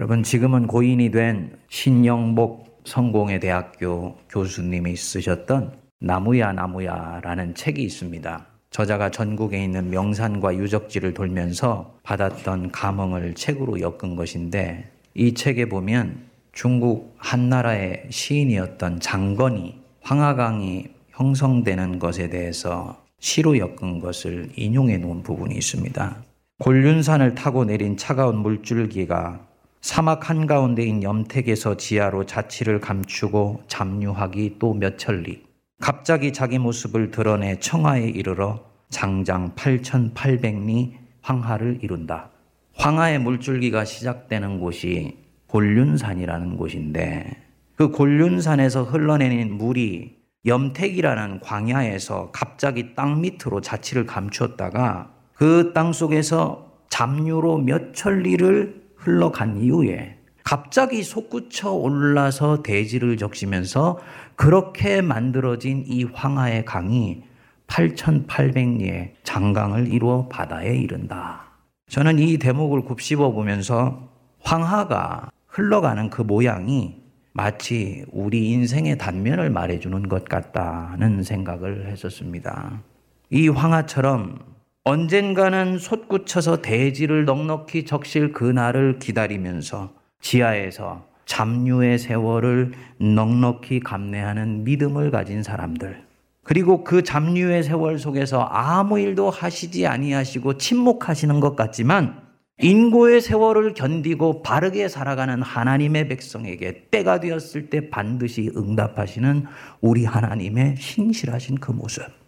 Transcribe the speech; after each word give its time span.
여러분 0.00 0.22
지금은 0.22 0.66
고인이 0.66 1.10
된 1.10 1.58
신영복 1.68 2.80
성공회 2.86 3.38
대학교 3.38 4.16
교수님이 4.30 4.96
쓰셨던 4.96 5.74
나무야 6.00 6.54
나무야라는 6.54 7.54
책이 7.54 7.82
있습니다. 7.82 8.46
저자가 8.70 9.10
전국에 9.10 9.62
있는 9.62 9.90
명산과 9.90 10.56
유적지를 10.56 11.12
돌면서 11.12 11.98
받았던 12.02 12.70
감흥을 12.70 13.34
책으로 13.34 13.78
엮은 13.80 14.16
것인데 14.16 14.90
이 15.12 15.34
책에 15.34 15.68
보면 15.68 16.22
중국 16.52 17.14
한나라의 17.18 18.06
시인이었던 18.08 19.00
장건이 19.00 19.82
황하강이 20.00 20.86
형성되는 21.10 21.98
것에 21.98 22.30
대해서 22.30 23.04
시로 23.18 23.58
엮은 23.58 24.00
것을 24.00 24.48
인용해 24.56 24.96
놓은 24.96 25.22
부분이 25.22 25.54
있습니다. 25.56 26.16
곤륜산을 26.60 27.34
타고 27.34 27.66
내린 27.66 27.98
차가운 27.98 28.38
물줄기가 28.38 29.49
사막 29.80 30.28
한가운데인 30.28 31.02
염택에서 31.02 31.76
지하로 31.76 32.26
자취를 32.26 32.80
감추고 32.80 33.62
잠유하기 33.66 34.56
또 34.58 34.74
몇천 34.74 35.22
리. 35.22 35.42
갑자기 35.80 36.32
자기 36.32 36.58
모습을 36.58 37.10
드러내 37.10 37.58
청하에 37.58 38.08
이르러 38.08 38.62
장장 38.90 39.54
8,800리 39.54 40.92
황하를 41.22 41.78
이룬다. 41.82 42.30
황하의 42.74 43.20
물줄기가 43.20 43.84
시작되는 43.84 44.60
곳이 44.60 45.16
곤륜산이라는 45.46 46.56
곳인데 46.56 47.30
그 47.76 47.90
곤륜산에서 47.90 48.84
흘러내린 48.84 49.54
물이 49.54 50.18
염택이라는 50.44 51.40
광야에서 51.40 52.30
갑자기 52.32 52.94
땅 52.94 53.20
밑으로 53.22 53.60
자취를 53.60 54.06
감추었다가 54.06 55.14
그 55.34 55.72
땅 55.74 55.92
속에서 55.92 56.70
잡류로 56.90 57.58
몇 57.58 57.94
천리를 57.94 58.79
흘러간 59.00 59.56
이후에 59.58 60.16
갑자기 60.44 61.02
솟구쳐 61.02 61.72
올라서 61.72 62.62
대지를 62.62 63.16
적시면서 63.16 63.98
그렇게 64.36 65.00
만들어진 65.00 65.84
이 65.86 66.04
황하의 66.04 66.64
강이 66.64 67.22
8,800리의 67.66 69.12
장강을 69.22 69.92
이루어 69.92 70.28
바다에 70.28 70.76
이른다. 70.76 71.44
저는 71.88 72.18
이 72.18 72.38
대목을 72.38 72.82
곱씹어 72.82 73.30
보면서 73.32 74.08
황하가 74.40 75.30
흘러가는 75.46 76.10
그 76.10 76.22
모양이 76.22 77.00
마치 77.32 78.04
우리 78.10 78.50
인생의 78.50 78.98
단면을 78.98 79.50
말해주는 79.50 80.08
것 80.08 80.24
같다는 80.24 81.22
생각을 81.22 81.86
했었습니다. 81.86 82.82
이 83.30 83.48
황하처럼 83.48 84.40
언젠가는 84.84 85.76
솟구쳐서 85.78 86.62
대지를 86.62 87.26
넉넉히 87.26 87.84
적실 87.84 88.32
그날을 88.32 88.98
기다리면서 88.98 89.92
지하에서 90.22 91.06
잡류의 91.26 91.98
세월을 91.98 92.72
넉넉히 92.98 93.80
감내하는 93.80 94.64
믿음을 94.64 95.10
가진 95.10 95.42
사람들, 95.42 96.02
그리고 96.42 96.82
그 96.82 97.02
잡류의 97.02 97.62
세월 97.62 97.98
속에서 97.98 98.40
아무 98.40 98.98
일도 98.98 99.28
하시지 99.28 99.86
아니하시고 99.86 100.56
침묵하시는 100.56 101.40
것 101.40 101.56
같지만 101.56 102.22
인고의 102.58 103.20
세월을 103.20 103.74
견디고 103.74 104.42
바르게 104.42 104.88
살아가는 104.88 105.40
하나님의 105.42 106.08
백성에게 106.08 106.88
때가 106.90 107.20
되었을 107.20 107.70
때 107.70 107.90
반드시 107.90 108.50
응답하시는 108.56 109.44
우리 109.80 110.04
하나님의 110.04 110.76
신실하신 110.78 111.56
그 111.56 111.70
모습. 111.70 112.19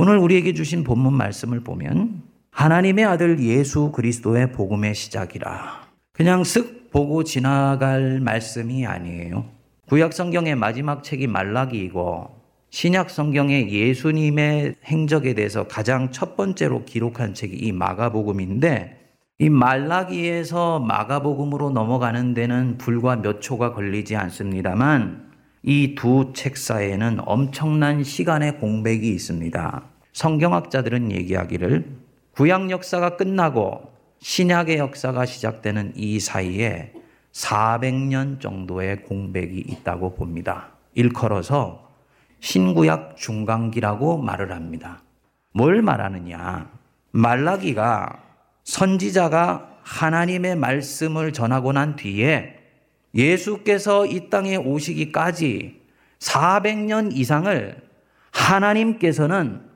오늘 0.00 0.16
우리에게 0.16 0.54
주신 0.54 0.82
본문 0.82 1.12
말씀을 1.12 1.60
보면 1.60 2.22
하나님의 2.52 3.04
아들 3.04 3.38
예수 3.40 3.92
그리스도의 3.92 4.50
복음의 4.50 4.94
시작이라. 4.94 5.88
그냥 6.14 6.40
쓱 6.40 6.90
보고 6.90 7.22
지나갈 7.22 8.18
말씀이 8.18 8.86
아니에요. 8.86 9.44
구약 9.88 10.14
성경의 10.14 10.56
마지막 10.56 11.04
책이 11.04 11.26
말라기이고 11.26 12.30
신약 12.70 13.10
성경의 13.10 13.70
예수님의 13.70 14.76
행적에 14.86 15.34
대해서 15.34 15.68
가장 15.68 16.10
첫 16.12 16.34
번째로 16.34 16.86
기록한 16.86 17.34
책이 17.34 17.54
이 17.56 17.70
마가복음인데 17.72 18.96
이 19.38 19.50
말라기에서 19.50 20.78
마가복음으로 20.80 21.72
넘어가는 21.72 22.32
데는 22.32 22.78
불과 22.78 23.16
몇 23.16 23.42
초가 23.42 23.74
걸리지 23.74 24.16
않습니다만 24.16 25.28
이 25.62 25.94
두 25.94 26.32
책 26.32 26.56
사이에는 26.56 27.18
엄청난 27.26 28.02
시간의 28.02 28.60
공백이 28.60 29.06
있습니다. 29.10 29.89
성경학자들은 30.12 31.12
얘기하기를 31.12 31.96
구약 32.32 32.70
역사가 32.70 33.16
끝나고 33.16 33.92
신약의 34.20 34.78
역사가 34.78 35.26
시작되는 35.26 35.92
이 35.96 36.20
사이에 36.20 36.92
400년 37.32 38.40
정도의 38.40 39.02
공백이 39.04 39.58
있다고 39.58 40.14
봅니다. 40.14 40.70
일컬어서 40.94 41.88
신구약 42.40 43.16
중간기라고 43.16 44.18
말을 44.18 44.52
합니다. 44.52 45.02
뭘 45.52 45.82
말하느냐? 45.82 46.70
말라기가 47.12 48.22
선지자가 48.64 49.78
하나님의 49.82 50.56
말씀을 50.56 51.32
전하고 51.32 51.72
난 51.72 51.96
뒤에 51.96 52.56
예수께서 53.14 54.06
이 54.06 54.30
땅에 54.30 54.56
오시기까지 54.56 55.80
400년 56.18 57.14
이상을 57.14 57.82
하나님께서는 58.30 59.69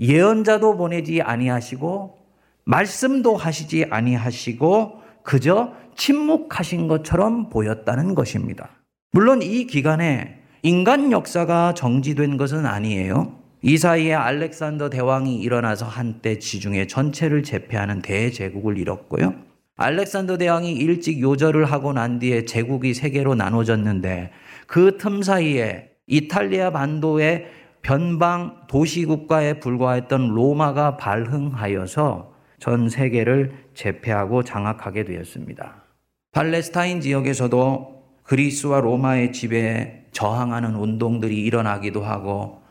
예언자도 0.00 0.76
보내지 0.76 1.22
아니하시고 1.22 2.18
말씀도 2.64 3.36
하시지 3.36 3.86
아니하시고 3.90 5.00
그저 5.22 5.72
침묵하신 5.96 6.88
것처럼 6.88 7.48
보였다는 7.48 8.14
것입니다. 8.14 8.70
물론 9.12 9.42
이 9.42 9.66
기간에 9.66 10.40
인간 10.62 11.12
역사가 11.12 11.74
정지된 11.74 12.36
것은 12.36 12.66
아니에요. 12.66 13.38
이 13.62 13.78
사이에 13.78 14.14
알렉산더 14.14 14.90
대왕이 14.90 15.36
일어나서 15.36 15.86
한때 15.86 16.38
지중해 16.38 16.86
전체를 16.86 17.42
제패하는 17.42 18.02
대제국을 18.02 18.78
이뤘고요. 18.78 19.34
알렉산더 19.76 20.38
대왕이 20.38 20.72
일찍 20.72 21.20
요절을 21.20 21.64
하고 21.66 21.92
난 21.92 22.18
뒤에 22.18 22.44
제국이 22.44 22.94
세 22.94 23.10
개로 23.10 23.34
나눠졌는데 23.34 24.30
그 24.66 24.98
틈 24.98 25.22
사이에 25.22 25.90
이탈리아 26.06 26.70
반도의 26.70 27.46
변방 27.86 28.62
도시국가에 28.66 29.60
불과했던 29.60 30.30
로마가 30.30 30.96
발흥하여서 30.96 32.32
전 32.58 32.88
세계를 32.88 33.52
제패하고 33.74 34.42
장악하게 34.42 35.04
되었습니다. 35.04 35.84
팔레스타인 36.32 37.00
지역에서도 37.00 38.02
그리스와 38.24 38.80
로마의 38.80 39.32
지배에 39.32 40.06
저항하는 40.10 40.74
운동들이 40.74 41.40
일어나기도 41.44 42.02
하고 42.02 42.62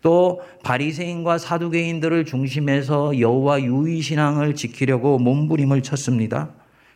또 0.00 0.40
바리새인과 0.64 1.36
사두개인들을 1.36 2.24
중심해서 2.24 3.20
여호와 3.20 3.60
유의 3.60 4.00
신앙을 4.00 4.54
지키려고 4.54 5.18
몸부림을 5.18 5.82
쳤습니다. 5.82 6.48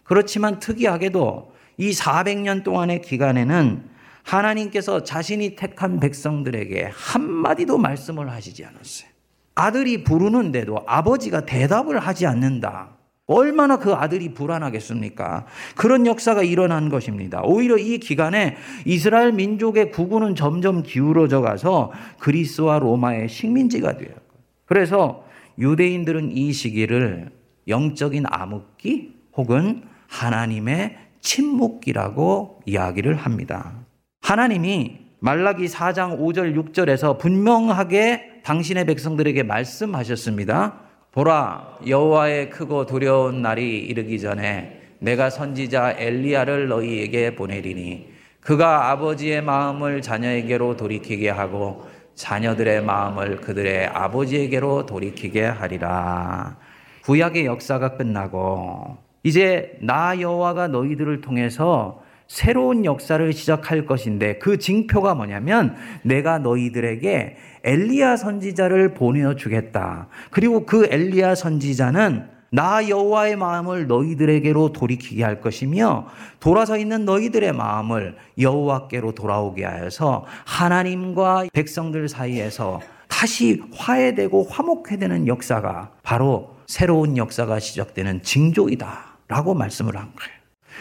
그렇지만 0.03 0.61
특이하게도 0.61 1.53
이 1.77 1.91
400년 1.91 2.65
동안의 2.65 3.03
기간에는 3.03 3.96
하나님께서 4.27 5.05
자신이 5.05 5.55
택한 5.55 6.01
백성들에게 6.01 6.91
한마디도 6.93 7.79
말씀을 7.79 8.31
하시지 8.31 8.65
않았어요. 8.65 9.09
아들이 9.55 10.05
부르는데도 10.05 10.83
아버지가 10.87 11.47
대답을 11.47 11.99
하지 11.99 12.27
않는다. 12.27 12.91
얼마나 13.29 13.79
그 13.79 13.93
아들이 13.93 14.35
불안하겠습니까? 14.35 15.47
그런 15.75 16.07
역사가 16.07 16.43
일어난 16.43 16.89
것입니다. 16.89 17.41
오히려 17.43 17.77
이 17.77 17.99
기간에 17.99 18.57
이스라엘 18.85 19.33
민족의 19.33 19.91
구구는 19.91 20.35
점점 20.35 20.83
기울어져 20.83 21.41
가서 21.41 21.93
그리스와 22.19 22.79
로마의 22.79 23.29
식민지가 23.29 23.97
되었고 23.97 24.37
그래서 24.67 25.25
유대인들은 25.59 26.37
이 26.37 26.53
시기를 26.53 27.31
영적인 27.67 28.25
암흑기 28.29 29.15
혹은 29.37 29.83
하나님의 30.09 30.99
침묵기라고 31.21 32.61
이야기를 32.67 33.17
합니다. 33.17 33.86
하나님이 34.27 34.99
말라기 35.21 35.67
4장 35.67 36.19
5절 36.19 36.57
6절에서 36.57 37.17
분명하게 37.17 38.41
당신의 38.43 38.85
백성들에게 38.85 39.45
말씀하셨습니다. 39.45 40.81
보라 41.13 41.79
여호와의 41.87 42.51
크고 42.51 42.87
두려운 42.87 43.41
날이 43.41 43.79
이르기 43.79 44.19
전에 44.19 44.83
내가 44.99 45.31
선지자 45.31 45.93
엘리야를 45.99 46.67
너희에게 46.67 47.37
보내리니 47.37 48.09
그가 48.41 48.91
아버지의 48.91 49.43
마음을 49.43 50.03
자녀에게로 50.03 50.77
돌이키게 50.77 51.31
하고 51.31 51.87
자녀들의 52.17 52.83
마음을 52.83 53.37
그들의 53.37 53.87
아버지에게로 53.87 54.87
돌이키게 54.87 55.45
하리라. 55.45 56.57
구약의 57.05 57.47
역사가 57.47 57.97
끝나고 57.97 58.97
이제 59.23 59.79
나 59.81 60.21
여호와가 60.21 60.67
너희들을 60.67 61.21
통해서 61.21 62.05
새로운 62.29 62.85
역사를 62.85 63.33
시작할 63.33 63.87
것인데 63.87 64.39
그 64.39 64.59
징표가 64.59 65.15
뭐냐면 65.15 65.77
내가 66.03 66.39
너희들에게 66.39 67.37
엘리야 67.65 68.17
선지자를 68.17 68.95
보내어 68.95 69.37
주겠다. 69.37 70.09
그리고 70.31 70.67
그 70.67 70.87
엘리야 70.91 71.35
선지자는 71.35 72.37
나 72.51 72.89
여호와의 72.89 73.37
마음을 73.37 73.87
너희들에게로 73.87 74.73
돌이키게 74.73 75.23
할 75.23 75.41
것이며 75.41 76.07
돌아서 76.41 76.79
있는 76.79 77.05
너희들의 77.05 77.53
마음을 77.53 78.17
여호와께로 78.39 79.13
돌아오게 79.13 79.65
하여서 79.65 80.25
하나님과 80.45 81.47
백성들 81.53 82.09
사이에서 82.09 82.81
다시 83.09 83.63
화해되고 83.75 84.45
화목해되는 84.45 85.27
역사가 85.27 85.91
바로 86.03 86.57
새로운 86.67 87.17
역사가 87.17 87.59
시작되는 87.59 88.23
징조이다. 88.23 89.17
라고 89.29 89.55
말씀을 89.55 89.97
한 89.97 90.13
거예요. 90.15 90.36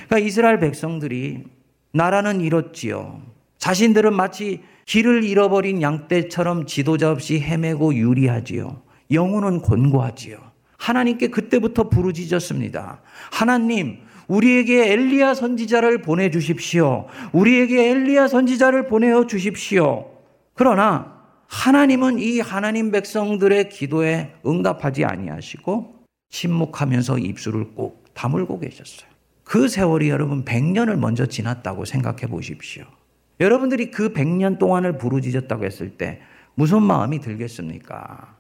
그러니까 0.07 0.19
이스라엘 0.19 0.59
백성들이 0.59 1.43
나라는 1.91 2.41
잃었지요. 2.41 3.21
자신들은 3.57 4.13
마치 4.13 4.61
길을 4.85 5.23
잃어버린 5.23 5.81
양떼처럼 5.81 6.65
지도자 6.67 7.11
없이 7.11 7.39
헤매고 7.39 7.95
유리하지요. 7.95 8.81
영혼은 9.11 9.61
곤고하지요. 9.61 10.37
하나님께 10.77 11.29
그때부터 11.29 11.89
부르짖었습니다. 11.89 13.01
하나님, 13.31 13.99
우리에게 14.27 14.91
엘리야 14.91 15.33
선지자를 15.33 16.01
보내 16.01 16.29
주십시오. 16.29 17.07
우리에게 17.31 17.89
엘리야 17.89 18.27
선지자를 18.27 18.87
보내어 18.87 19.27
주십시오. 19.27 20.11
그러나 20.53 21.15
하나님은 21.47 22.19
이 22.19 22.39
하나님 22.39 22.91
백성들의 22.91 23.69
기도에 23.69 24.33
응답하지 24.45 25.05
아니하시고 25.05 26.03
침묵하면서 26.29 27.19
입술을 27.19 27.75
꼭 27.75 28.03
다물고 28.13 28.59
계셨어요. 28.59 29.14
그 29.45 29.67
세월이 29.69 30.09
여러분 30.09 30.43
100년을 30.43 30.97
먼저 30.97 31.27
지났다고 31.27 31.85
생각해 31.85 32.27
보십시오. 32.27 32.83
여러분들이 33.39 33.91
그 33.91 34.11
100년 34.11 34.57
동안을 34.57 34.97
부르짖었다고 34.97 35.63
했을 35.63 35.97
때 35.97 36.19
무슨 36.55 36.81
마음이 36.81 37.19
들겠습니까? 37.19 38.35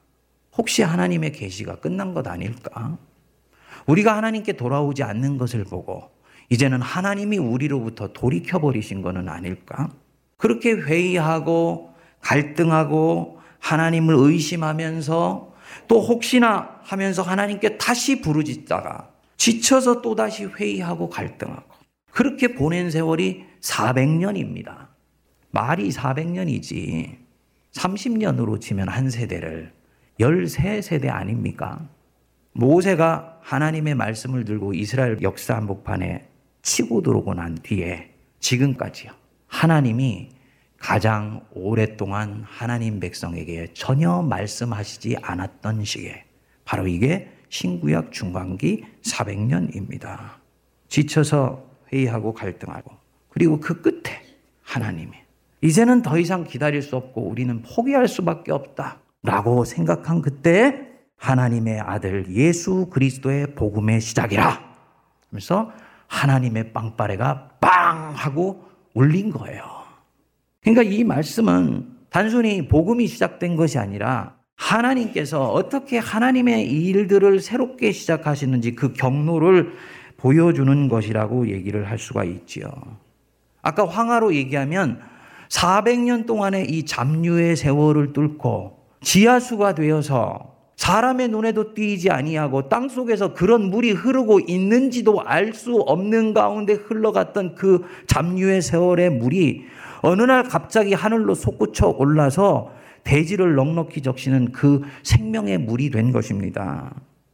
혹시 0.57 0.81
하나님의 0.81 1.31
계시가 1.31 1.75
끝난 1.75 2.13
것 2.13 2.27
아닐까? 2.27 2.97
우리가 3.85 4.17
하나님께 4.17 4.53
돌아오지 4.53 5.03
않는 5.03 5.37
것을 5.37 5.63
보고 5.63 6.09
이제는 6.49 6.81
하나님이 6.81 7.37
우리로부터 7.37 8.11
돌이켜 8.11 8.59
버리신 8.59 9.01
것은 9.01 9.29
아닐까? 9.29 9.91
그렇게 10.37 10.71
회의하고 10.71 11.93
갈등하고 12.21 13.39
하나님을 13.59 14.15
의심하면서 14.17 15.53
또 15.87 16.01
혹시나 16.01 16.79
하면서 16.81 17.21
하나님께 17.21 17.77
다시 17.77 18.21
부르짖다가 18.21 19.14
지쳐서 19.37 20.01
또다시 20.01 20.45
회의하고 20.45 21.09
갈등하고 21.09 21.75
그렇게 22.11 22.53
보낸 22.53 22.89
세월이 22.89 23.45
400년입니다. 23.61 24.87
말이 25.51 25.89
400년이지 25.89 27.17
30년으로 27.73 28.59
치면 28.59 28.87
한 28.87 29.09
세대를 29.09 29.73
13세대 30.19 31.09
아닙니까? 31.09 31.87
모세가 32.53 33.39
하나님의 33.41 33.95
말씀을 33.95 34.45
들고 34.45 34.73
이스라엘 34.73 35.21
역사 35.21 35.55
한복판에 35.55 36.27
치고 36.61 37.01
들어오고 37.01 37.33
난 37.33 37.55
뒤에 37.55 38.11
지금까지요. 38.39 39.11
하나님이 39.47 40.29
가장 40.77 41.45
오랫동안 41.51 42.43
하나님 42.47 42.99
백성에게 42.99 43.73
전혀 43.73 44.21
말씀하시지 44.21 45.17
않았던 45.21 45.83
시기에 45.83 46.23
바로 46.63 46.87
이게 46.87 47.29
신구약 47.49 48.11
중반기 48.11 48.83
400년입니다. 49.03 50.35
지쳐서 50.87 51.63
회의하고 51.91 52.33
갈등하고 52.33 52.91
그리고 53.29 53.59
그 53.59 53.81
끝에 53.81 54.21
하나님이 54.63 55.11
이제는 55.61 56.01
더 56.01 56.17
이상 56.17 56.43
기다릴 56.43 56.81
수 56.81 56.95
없고 56.95 57.21
우리는 57.21 57.61
포기할 57.61 58.07
수밖에 58.07 58.51
없다. 58.51 58.99
라고 59.23 59.65
생각한 59.65 60.21
그때 60.21 60.87
하나님의 61.17 61.79
아들 61.79 62.27
예수 62.29 62.87
그리스도의 62.91 63.55
복음의 63.55 63.99
시작이라. 63.99 64.61
그래서 65.31 65.71
하나님의 66.07 66.71
빵빠레가 66.71 67.57
빵 67.59 68.13
하고 68.15 68.63
울린 68.93 69.31
거예요. 69.31 69.63
그러니까 70.61 70.83
이 70.83 71.03
말씀은 71.03 71.95
단순히 72.09 72.67
복음이 72.67 73.07
시작된 73.07 73.55
것이 73.55 73.79
아니라 73.79 74.34
하나님께서 74.55 75.51
어떻게 75.51 75.97
하나님의 75.97 76.67
일들을 76.69 77.39
새롭게 77.39 77.91
시작하시는지 77.91 78.75
그 78.75 78.93
경로를 78.93 79.73
보여주는 80.17 80.87
것이라고 80.87 81.49
얘기를 81.49 81.89
할 81.89 81.99
수가 81.99 82.23
있지요. 82.23 82.67
아까 83.61 83.85
황하로 83.85 84.33
얘기하면 84.35 84.99
400년 85.49 86.25
동안의 86.25 86.69
이 86.69 86.85
잡류의 86.85 87.55
세월을 87.55 88.13
뚫고 88.13 88.79
지하수가 89.01 89.75
되어서 89.75 90.55
사람의 90.77 91.29
눈에도 91.29 91.73
띄지 91.73 92.09
아니하고 92.09 92.67
땅 92.67 92.89
속에서 92.89 93.33
그런 93.33 93.69
물이 93.69 93.91
흐르고 93.91 94.41
있는지도 94.47 95.21
알 95.21 95.53
수 95.53 95.75
없는 95.75 96.33
가운데 96.33 96.73
흘러갔던 96.73 97.55
그 97.55 97.83
잡류의 98.07 98.61
세월의 98.61 99.11
물이 99.11 99.63
어느 100.01 100.23
날 100.23 100.43
갑자기 100.43 100.93
하늘로 100.93 101.33
솟구쳐 101.33 101.95
올라서 101.97 102.71
대지를 103.05 103.55
넉넉히 103.55 104.01
적시는 104.01 104.51
그 104.51 104.81
생명의 105.03 105.59
물이 105.59 105.91
된 105.91 106.11
것입니다. 106.11 106.93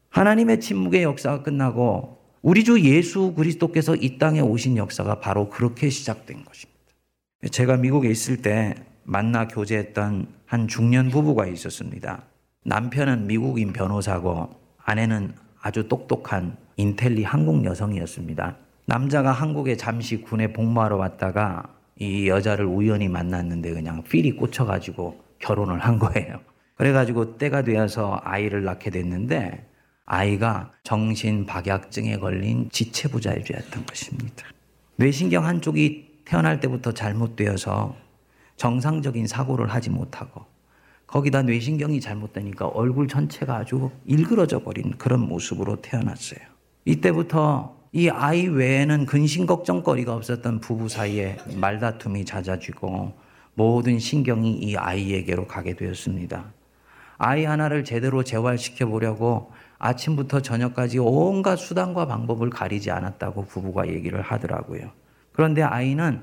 하나님의 0.10 0.60
침묵의 0.60 1.04
역사가 1.04 1.42
끝나고 1.42 2.20
우리 2.42 2.64
주 2.64 2.80
예수 2.82 3.34
그리스도께서 3.34 3.96
이 3.96 4.18
땅에 4.18 4.42
오신 4.42 4.78
역사가 4.78 5.20
바로 5.20 5.50
그렇게 5.50 5.90
시작된 5.90 6.44
것입니다. 6.44 6.82
제가 7.50 7.78
미국에 7.78 8.10
있을 8.10 8.38
때 8.38 8.76
만나 9.04 9.48
교제했던 9.48 10.28
한 10.46 10.68
중년 10.68 11.10
부부가 11.10 11.48
있었습니다. 11.48 12.24
남편은 12.66 13.28
미국인 13.28 13.74
변호사고 13.74 14.50
아내는 14.84 15.34
아주 15.62 15.88
똑똑한 15.88 16.58
인텔리 16.76 17.24
한국 17.24 17.64
여성이었습니다. 17.64 18.58
남자가 18.86 19.32
한국에 19.32 19.78
잠시 19.78 20.22
군에 20.22 20.52
복무하러 20.52 20.98
왔다가 20.98 21.64
이 21.98 22.28
여자를 22.28 22.66
우연히 22.66 23.08
만났는데 23.08 23.72
그냥 23.74 24.04
필이 24.04 24.36
꽂혀가지고 24.36 25.21
결혼을 25.42 25.80
한 25.80 26.00
거예요. 26.00 26.40
그래가지고 26.76 27.38
때가 27.38 27.64
되어서 27.64 28.20
아이를 28.24 28.64
낳게 28.64 28.90
됐는데 28.90 29.68
아이가 30.06 30.72
정신박약증에 30.84 32.18
걸린 32.18 32.70
지체부자였던 32.72 33.86
것입니다. 33.86 34.46
뇌신경 34.96 35.46
한쪽이 35.46 36.22
태어날 36.26 36.60
때부터 36.60 36.94
잘못되어서 36.94 37.96
정상적인 38.58 39.28
사고를 39.28 39.68
하지 39.68 39.90
못하고 39.90 40.46
거기다 41.08 41.44
뇌신경이 41.44 42.00
잘못되니까 42.00 42.68
얼굴 42.68 43.08
전체가 43.08 43.58
아주 43.58 43.92
일그러져 44.06 44.60
버린 44.60 44.92
그런 44.98 45.20
모습으로 45.22 45.82
태어났어요. 45.82 46.40
이때부터 46.86 47.76
이 47.92 48.10
아이 48.10 48.48
외에는 48.48 49.06
근심 49.06 49.46
걱정거리가 49.46 50.14
없었던 50.14 50.62
부부 50.62 50.88
사이에 50.88 51.38
말다툼이 51.58 52.24
잦아지고 52.24 53.13
모든 53.53 54.00
신경이 54.00 54.53
이 54.60 54.77
아이에게로 54.77 55.48
가게 55.48 55.75
되었습니다. 55.75 56.51
아이 57.17 57.46
하나를 57.46 57.84
제대로 57.84 58.24
재활시켜 58.24 58.88
보려고 58.88 59.51
아침부터 59.77 60.41
저녁까지 60.41 61.00
온갖 61.00 61.55
수단과 61.58 62.08
방법을 62.08 62.50
가리지 62.50 62.91
않았다고 62.91 63.46
부부가 63.46 63.88
얘기를 63.88 64.22
하더라고요. 64.22 64.91
그런데 65.31 65.62
아이는 65.62 66.22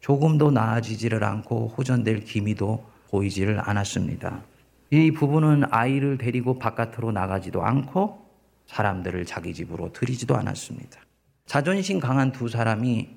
조금도 0.00 0.50
나아지지를 0.50 1.24
않고 1.24 1.74
호전될 1.76 2.24
기미도 2.24 2.84
보이지를 3.10 3.60
않았습니다. 3.60 4.42
이 4.90 5.10
부부는 5.10 5.64
아이를 5.70 6.18
데리고 6.18 6.58
바깥으로 6.58 7.12
나가지도 7.12 7.64
않고 7.64 8.24
사람들을 8.66 9.24
자기 9.24 9.54
집으로 9.54 9.92
들이지도 9.92 10.36
않았습니다. 10.36 11.00
자존심 11.46 12.00
강한 12.00 12.32
두 12.32 12.48
사람이 12.48 13.08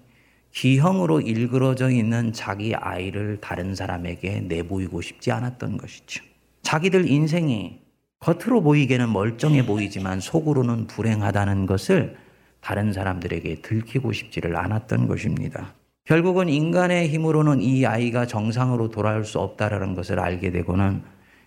기형으로 0.52 1.22
일그러져 1.22 1.90
있는 1.90 2.34
자기 2.34 2.76
아이를 2.76 3.38
다른 3.40 3.76
사람에게 3.76 4.42
내보이고 4.42 5.02
싶지 5.02 5.32
않았던 5.32 5.78
것이죠. 5.78 6.24
자기들 6.64 7.10
인생이 7.10 7.80
겉으로 8.20 8.62
보이기에는 8.62 9.14
멀쩡해 9.14 9.66
보이지만 9.66 10.20
속으로는 10.20 10.88
불행하다는 10.88 11.66
것을 11.66 12.18
다른 12.60 12.92
사람들에게 12.92 13.62
들키고 13.62 14.12
싶지를 14.12 14.58
않았던 14.58 15.08
것입니다. 15.08 15.74
결국은 16.06 16.50
인간의 16.50 17.08
힘으로는 17.10 17.62
이 17.62 17.86
아이가 17.86 18.26
정상으로 18.26 18.90
돌아올 18.90 19.24
수 19.24 19.40
없다라는 19.40 19.96
것을 19.96 20.20
알게 20.20 20.52
되고는 20.52 21.04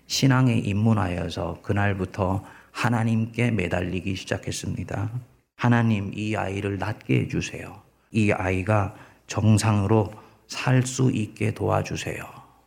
신앙에 0.06 0.54
입문하여서 0.54 1.58
그날부터 1.62 2.44
하나님께 2.70 3.50
매달리기 3.50 4.14
시작했습니다. 4.14 5.10
하나님 5.56 6.12
이 6.14 6.34
아이를 6.36 6.78
낫게 6.78 7.20
해주세요. 7.20 7.81
이 8.12 8.30
아이가 8.32 8.94
정상으로 9.26 10.10
살 10.46 10.82
수 10.84 11.10
있게 11.10 11.52
도와주세요. 11.52 12.22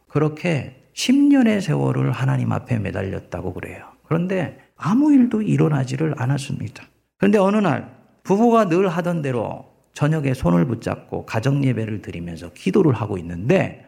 그렇게 0.08 0.82
10년의 0.94 1.62
세월을 1.62 2.12
하나님 2.12 2.52
앞에 2.52 2.80
매달렸다고 2.80 3.54
그래요. 3.54 3.86
그런데 4.04 4.58
아무 4.76 5.14
일도 5.14 5.42
일어나지를 5.42 6.16
않았습니다. 6.18 6.84
그런데 7.18 7.38
어느 7.38 7.58
날 7.58 7.96
부부가 8.24 8.68
늘 8.68 8.88
하던 8.88 9.22
대로 9.22 9.66
저녁에 9.94 10.34
손을 10.34 10.66
붙잡고 10.66 11.26
가정 11.26 11.64
예배를 11.64 12.02
드리면서 12.02 12.52
기도를 12.54 12.94
하고 12.94 13.18
있는데 13.18 13.86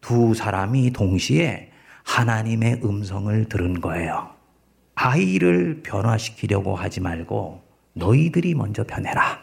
두 0.00 0.34
사람이 0.34 0.92
동시에 0.92 1.70
하나님의 2.04 2.80
음성을 2.84 3.44
들은 3.48 3.80
거예요. 3.80 4.30
아이를 4.94 5.82
변화시키려고 5.82 6.74
하지 6.74 7.00
말고 7.00 7.62
너희들이 7.94 8.54
먼저 8.54 8.84
변해라. 8.84 9.40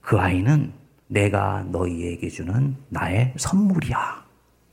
그 0.00 0.18
아이는 0.18 0.72
내가 1.14 1.64
너희에게 1.70 2.28
주는 2.28 2.74
나의 2.88 3.32
선물이야. 3.36 4.24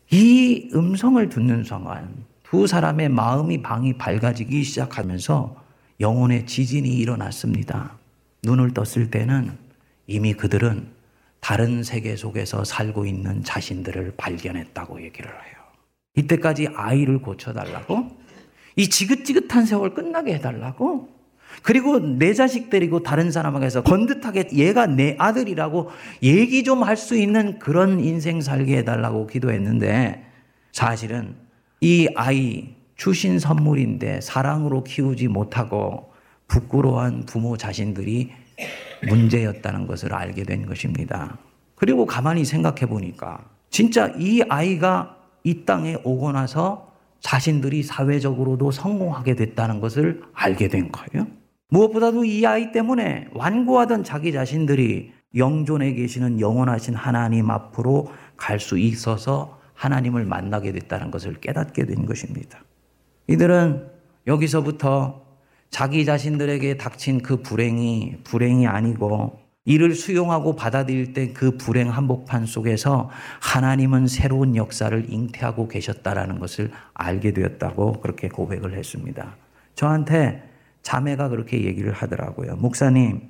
이 0.09 0.71
음성을 0.73 1.29
듣는 1.29 1.63
순간 1.63 2.25
두 2.41 2.65
사람의 2.65 3.09
마음이 3.09 3.61
방이 3.61 3.93
밝아지기 3.93 4.63
시작하면서 4.63 5.55
영혼의 5.99 6.47
지진이 6.47 6.89
일어났습니다. 6.97 7.95
눈을 8.43 8.73
떴을 8.73 9.11
때는 9.11 9.51
이미 10.07 10.33
그들은 10.33 10.87
다른 11.39 11.83
세계 11.83 12.15
속에서 12.15 12.63
살고 12.63 13.05
있는 13.05 13.43
자신들을 13.43 14.15
발견했다고 14.17 15.03
얘기를 15.03 15.29
해요. 15.29 15.55
이때까지 16.15 16.69
아이를 16.75 17.21
고쳐달라고? 17.21 18.07
이 18.77 18.89
지긋지긋한 18.89 19.65
세월 19.67 19.93
끝나게 19.93 20.33
해달라고? 20.35 21.07
그리고 21.63 21.99
내 21.99 22.33
자식 22.33 22.69
데리고 22.69 23.03
다른 23.03 23.31
사람에게서 23.31 23.83
번듯하게 23.83 24.49
얘가 24.53 24.87
내 24.87 25.15
아들이라고 25.19 25.89
얘기 26.23 26.63
좀 26.63 26.83
할 26.83 26.97
수 26.97 27.15
있는 27.17 27.59
그런 27.59 27.99
인생 27.99 28.41
살게 28.41 28.77
해달라고 28.79 29.27
기도했는데 29.27 30.23
사실은 30.71 31.35
이 31.81 32.07
아이 32.15 32.75
주신 32.95 33.39
선물인데 33.39 34.21
사랑으로 34.21 34.83
키우지 34.83 35.27
못하고 35.27 36.11
부끄러워한 36.47 37.25
부모 37.25 37.57
자신들이 37.57 38.31
문제였다는 39.07 39.87
것을 39.87 40.13
알게 40.13 40.43
된 40.43 40.65
것입니다. 40.65 41.37
그리고 41.75 42.05
가만히 42.05 42.45
생각해 42.45 42.85
보니까 42.87 43.39
진짜 43.69 44.13
이 44.19 44.43
아이가 44.47 45.17
이 45.43 45.65
땅에 45.65 45.97
오고 46.03 46.31
나서 46.33 46.91
자신들이 47.21 47.83
사회적으로도 47.83 48.71
성공하게 48.71 49.35
됐다는 49.35 49.79
것을 49.79 50.21
알게 50.33 50.67
된 50.67 50.91
거예요. 50.91 51.27
무엇보다도 51.71 52.25
이 52.25 52.45
아이 52.45 52.71
때문에 52.71 53.27
완고하던 53.33 54.03
자기 54.03 54.31
자신들이 54.33 55.13
영존에 55.35 55.93
계시는 55.93 56.41
영원하신 56.41 56.95
하나님 56.95 57.49
앞으로 57.49 58.11
갈 58.35 58.59
수 58.59 58.77
있어서 58.77 59.59
하나님을 59.73 60.25
만나게 60.25 60.73
됐다는 60.73 61.09
것을 61.11 61.35
깨닫게 61.39 61.85
된 61.85 62.05
것입니다. 62.05 62.59
이들은 63.27 63.87
여기서부터 64.27 65.25
자기 65.69 66.03
자신들에게 66.03 66.75
닥친 66.77 67.21
그 67.21 67.41
불행이 67.41 68.17
불행이 68.25 68.67
아니고 68.67 69.39
이를 69.63 69.95
수용하고 69.95 70.55
받아들일 70.55 71.13
때 71.13 71.31
그 71.33 71.55
불행 71.55 71.89
한복판 71.89 72.45
속에서 72.45 73.09
하나님은 73.41 74.07
새로운 74.07 74.55
역사를 74.57 75.05
잉태하고 75.09 75.69
계셨다라는 75.69 76.39
것을 76.39 76.71
알게 76.93 77.31
되었다고 77.31 78.01
그렇게 78.01 78.27
고백을 78.27 78.77
했습니다. 78.77 79.37
저한테 79.75 80.50
자매가 80.81 81.29
그렇게 81.29 81.63
얘기를 81.63 81.91
하더라고요. 81.91 82.55
목사님, 82.55 83.21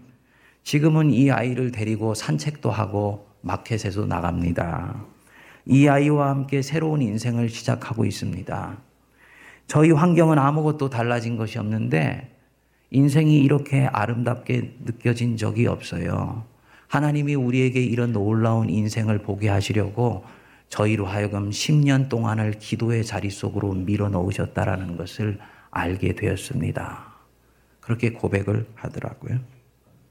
지금은 0.63 1.11
이 1.11 1.31
아이를 1.31 1.71
데리고 1.71 2.13
산책도 2.13 2.69
하고 2.71 3.27
마켓에도 3.41 4.05
나갑니다. 4.05 5.05
이 5.65 5.87
아이와 5.87 6.29
함께 6.29 6.61
새로운 6.61 7.01
인생을 7.01 7.49
시작하고 7.49 8.05
있습니다. 8.05 8.77
저희 9.67 9.91
환경은 9.91 10.37
아무것도 10.37 10.89
달라진 10.89 11.37
것이 11.37 11.57
없는데 11.57 12.35
인생이 12.89 13.39
이렇게 13.39 13.85
아름답게 13.85 14.77
느껴진 14.83 15.37
적이 15.37 15.67
없어요. 15.67 16.43
하나님이 16.87 17.35
우리에게 17.35 17.81
이런 17.81 18.11
놀라운 18.11 18.69
인생을 18.69 19.19
보게 19.19 19.47
하시려고 19.47 20.25
저희로 20.67 21.05
하여금 21.05 21.49
10년 21.49 22.09
동안을 22.09 22.53
기도의 22.59 23.05
자리 23.05 23.29
속으로 23.29 23.73
밀어 23.73 24.09
넣으셨다라는 24.09 24.97
것을 24.97 25.39
알게 25.69 26.15
되었습니다. 26.15 27.10
그렇게 27.81 28.11
고백을 28.11 28.67
하더라고요. 28.75 29.39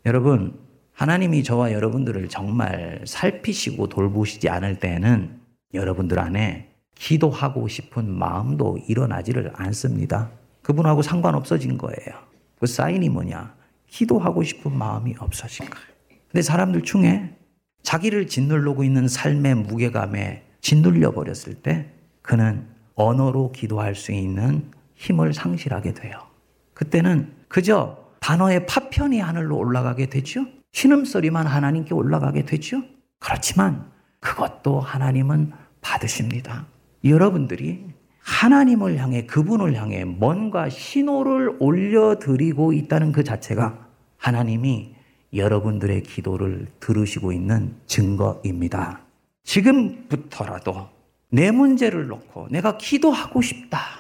여러분, 0.05 0.59
하나님이 0.93 1.43
저와 1.45 1.73
여러분들을 1.73 2.29
정말 2.29 3.03
살피시고 3.07 3.89
돌보시지 3.89 4.49
않을 4.51 4.79
때는 4.81 5.41
여러분들 5.73 6.19
안에 6.19 6.69
기도하고 6.95 7.69
싶은 7.69 8.11
마음도 8.11 8.79
일어나지를 8.87 9.53
않습니다. 9.55 10.31
그분하고 10.63 11.01
상관없어진 11.01 11.79
거예요. 11.79 12.21
그 12.59 12.67
사인이 12.67 13.09
뭐냐? 13.09 13.55
기도하고 13.87 14.43
싶은 14.43 14.77
마음이 14.77 15.15
없어진 15.19 15.65
거예요. 15.71 15.87
근데 16.31 16.43
사람들 16.43 16.83
중에 16.83 17.35
자기를 17.83 18.27
짓누르고 18.27 18.85
있는 18.85 19.09
삶의 19.09 19.55
무게감에 19.55 20.45
짓눌려 20.61 21.13
버렸을 21.13 21.55
때 21.55 21.91
그는 22.21 22.67
언어로 22.95 23.53
기도할 23.53 23.95
수 23.95 24.13
있는 24.13 24.71
힘을 24.95 25.33
상실하게 25.33 25.95
돼요. 25.95 26.19
그때는 26.75 27.33
그저 27.51 27.99
단어의 28.21 28.67
파편이 28.67 29.19
하늘로 29.19 29.59
올라가게 29.59 30.07
되죠. 30.07 30.47
신음소리만 30.73 31.47
하나님께 31.47 31.93
올라가게 31.93 32.45
되죠. 32.45 32.83
그렇지만 33.19 33.91
그것도 34.21 34.81
하나님은 34.81 35.53
받으십니다. 35.81 36.67
여러분들이 37.05 37.85
하나님을 38.23 38.99
향해 38.99 39.27
그분을 39.27 39.75
향해 39.75 40.05
뭔가 40.05 40.69
신호를 40.69 41.57
올려드리고 41.59 42.73
있다는 42.73 43.11
그 43.11 43.25
자체가 43.25 43.89
하나님이 44.17 44.95
여러분들의 45.35 46.05
기도를 46.05 46.69
들으시고 46.79 47.33
있는 47.33 47.75
증거입니다. 47.87 49.01
지금부터라도 49.43 50.89
내 51.31 51.51
문제를 51.51 52.07
놓고 52.07 52.49
내가 52.51 52.77
기도하고 52.77 53.43
싶다. 53.43 54.00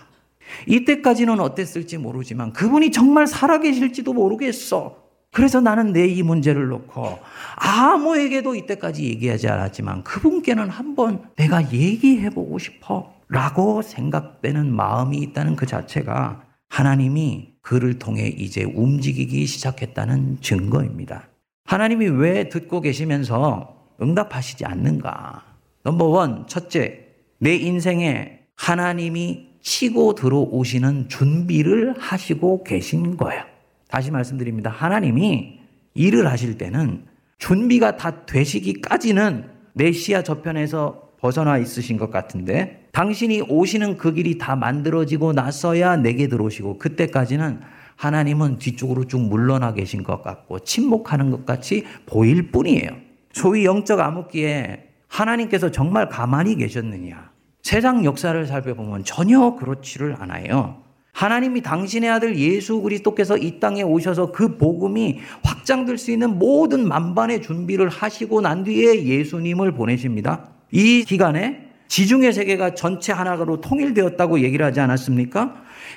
이때까지는 0.66 1.40
어땠을지 1.40 1.98
모르지만 1.98 2.52
그분이 2.52 2.90
정말 2.90 3.26
살아계실지도 3.26 4.12
모르겠어. 4.12 4.96
그래서 5.32 5.60
나는 5.60 5.92
내 5.92 6.08
이 6.08 6.22
문제를 6.22 6.68
놓고 6.68 7.18
아무에게도 7.56 8.54
이때까지 8.56 9.04
얘기하지 9.04 9.48
않았지만 9.48 10.02
그분께는 10.04 10.68
한번 10.68 11.22
내가 11.36 11.70
얘기해보고 11.72 12.58
싶어. 12.58 13.14
라고 13.28 13.80
생각되는 13.80 14.74
마음이 14.74 15.16
있다는 15.18 15.54
그 15.54 15.64
자체가 15.64 16.42
하나님이 16.68 17.50
그를 17.62 17.98
통해 17.98 18.26
이제 18.26 18.64
움직이기 18.64 19.46
시작했다는 19.46 20.38
증거입니다. 20.40 21.28
하나님이 21.64 22.08
왜 22.08 22.48
듣고 22.48 22.80
계시면서 22.80 23.76
응답하시지 24.02 24.64
않는가? 24.64 25.44
넘버 25.84 26.06
원, 26.06 26.48
첫째, 26.48 27.06
내 27.38 27.54
인생에 27.54 28.40
하나님이 28.56 29.49
치고 29.62 30.14
들어오시는 30.14 31.08
준비를 31.08 31.94
하시고 31.98 32.64
계신 32.64 33.16
거예요. 33.16 33.42
다시 33.88 34.10
말씀드립니다. 34.10 34.70
하나님이 34.70 35.58
일을 35.94 36.26
하실 36.26 36.56
때는 36.56 37.04
준비가 37.38 37.96
다 37.96 38.24
되시기까지는 38.26 39.48
내 39.72 39.92
시야 39.92 40.22
저편에서 40.22 41.10
벗어나 41.20 41.58
있으신 41.58 41.96
것 41.96 42.10
같은데 42.10 42.86
당신이 42.92 43.42
오시는 43.42 43.96
그 43.98 44.12
길이 44.12 44.38
다 44.38 44.56
만들어지고 44.56 45.32
나서야 45.32 45.96
내게 45.96 46.28
들어오시고 46.28 46.78
그때까지는 46.78 47.60
하나님은 47.96 48.58
뒤쪽으로 48.58 49.04
쭉 49.04 49.20
물러나 49.20 49.74
계신 49.74 50.02
것 50.02 50.22
같고 50.22 50.60
침묵하는 50.60 51.30
것 51.30 51.44
같이 51.44 51.84
보일 52.06 52.50
뿐이에요. 52.50 52.88
소위 53.32 53.64
영적 53.64 54.00
암흑기에 54.00 54.88
하나님께서 55.08 55.70
정말 55.70 56.08
가만히 56.08 56.56
계셨느냐? 56.56 57.30
세상 57.62 58.04
역사를 58.04 58.46
살펴보면 58.46 59.04
전혀 59.04 59.54
그렇지를 59.56 60.16
않아요. 60.18 60.82
하나님이 61.12 61.60
당신의 61.62 62.08
아들 62.08 62.36
예수 62.36 62.80
그리스도께서 62.80 63.36
이 63.36 63.60
땅에 63.60 63.82
오셔서 63.82 64.32
그 64.32 64.56
복음이 64.56 65.18
확장될 65.42 65.98
수 65.98 66.10
있는 66.10 66.38
모든 66.38 66.86
만반의 66.86 67.42
준비를 67.42 67.88
하시고 67.88 68.40
난 68.40 68.64
뒤에 68.64 69.04
예수님을 69.04 69.72
보내십니다. 69.72 70.48
이 70.70 71.04
기간에 71.04 71.68
지중해 71.88 72.30
세계가 72.30 72.74
전체 72.74 73.12
하나로 73.12 73.60
통일되었다고 73.60 74.40
얘기를 74.40 74.64
하지 74.64 74.80
않았습니까? 74.80 75.56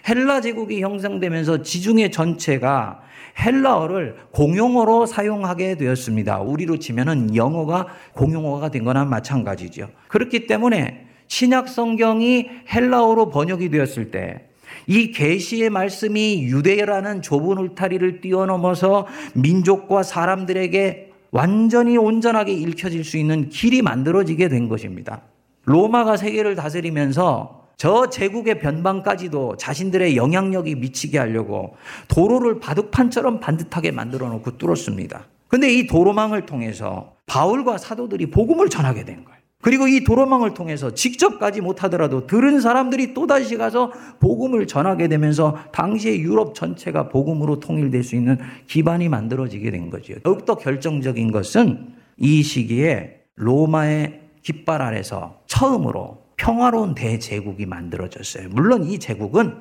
헬라 0.10 0.42
제국이 0.42 0.82
형성되면서 0.82 1.62
지중해 1.62 2.10
전체가 2.10 3.02
헬라어를 3.40 4.18
공용어로 4.32 5.06
사용하게 5.06 5.76
되었습니다. 5.76 6.42
우리로 6.42 6.80
치면은 6.80 7.36
영어가 7.36 7.88
공용어가 8.14 8.70
된 8.70 8.84
거나 8.84 9.06
마찬가지죠. 9.06 9.90
그렇기 10.08 10.48
때문에 10.48 11.13
신약 11.34 11.68
성경이 11.68 12.48
헬라어로 12.72 13.30
번역이 13.30 13.70
되었을 13.70 14.12
때 14.12 14.54
이 14.88 15.12
계시의 15.12 15.70
말씀이 15.70 16.44
유대라는 16.44 17.22
좁은 17.22 17.58
울타리를 17.58 18.22
뛰어넘어서 18.22 19.08
민족과 19.34 20.04
사람들에게 20.04 21.12
완전히 21.32 21.98
온전하게 21.98 22.54
읽혀질 22.54 23.04
수 23.04 23.18
있는 23.18 23.50
길이 23.50 23.82
만들어지게 23.82 24.50
된 24.50 24.70
것입니다. 24.70 25.22
로마가 25.66 26.18
세계를 26.18 26.56
다스리면서 26.56 27.64
저 27.76 28.10
제국의 28.10 28.60
변방까지도 28.60 29.58
자신들의 29.58 30.16
영향력이 30.16 30.76
미치게 30.76 31.18
하려고 31.18 31.76
도로를 32.08 32.60
바둑판처럼 32.60 33.40
반듯하게 33.40 33.92
만들어 33.92 34.30
놓고 34.30 34.58
뚫었습니다. 34.58 35.28
근데 35.48 35.74
이 35.74 35.88
도로망을 35.88 36.46
통해서 36.46 37.14
바울과 37.26 37.78
사도들이 37.78 38.30
복음을 38.30 38.70
전하게 38.70 39.06
된 39.06 39.24
거예요. 39.24 39.43
그리고 39.64 39.88
이 39.88 40.04
도로망을 40.04 40.54
통해서 40.54 40.94
직접 40.94 41.40
가지 41.40 41.62
못하더라도 41.62 42.28
들은 42.28 42.60
사람들이 42.60 43.14
또다시 43.14 43.56
가서 43.56 43.94
복음을 44.20 44.68
전하게 44.68 45.08
되면서 45.08 45.58
당시의 45.72 46.20
유럽 46.20 46.54
전체가 46.54 47.08
복음으로 47.08 47.62
통일될 47.62 48.04
수 48.04 48.16
있는 48.16 48.38
기반이 48.68 49.08
만들어지게 49.08 49.72
된 49.72 49.90
거죠. 49.90 50.16
더욱더 50.20 50.56
결정적인 50.56 51.32
것은 51.32 51.94
이 52.18 52.44
시기에 52.44 53.22
로마의 53.36 54.20
깃발 54.42 54.82
아래서 54.82 55.40
처음으로 55.48 56.24
평화로운 56.36 56.94
대제국이 56.94 57.66
만들어졌어요. 57.66 58.50
물론 58.50 58.84
이 58.84 59.00
제국은 59.00 59.56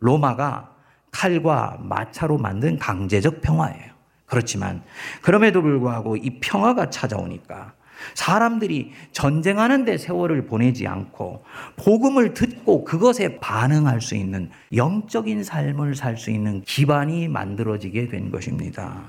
로마가 0.00 0.72
칼과 1.12 1.78
마차로 1.82 2.36
만든 2.38 2.78
강제적 2.78 3.42
평화예요. 3.42 3.94
그렇지만 4.26 4.82
그럼에도 5.22 5.62
불구하고 5.62 6.16
이 6.16 6.40
평화가 6.40 6.90
찾아오니까 6.90 7.75
사람들이 8.14 8.92
전쟁하는데 9.12 9.98
세월을 9.98 10.46
보내지 10.46 10.86
않고 10.86 11.44
복음을 11.76 12.34
듣고 12.34 12.84
그것에 12.84 13.38
반응할 13.38 14.00
수 14.00 14.14
있는 14.14 14.50
영적인 14.74 15.44
삶을 15.44 15.94
살 15.94 16.16
수 16.16 16.30
있는 16.30 16.62
기반이 16.62 17.28
만들어지게 17.28 18.08
된 18.08 18.30
것입니다. 18.30 19.02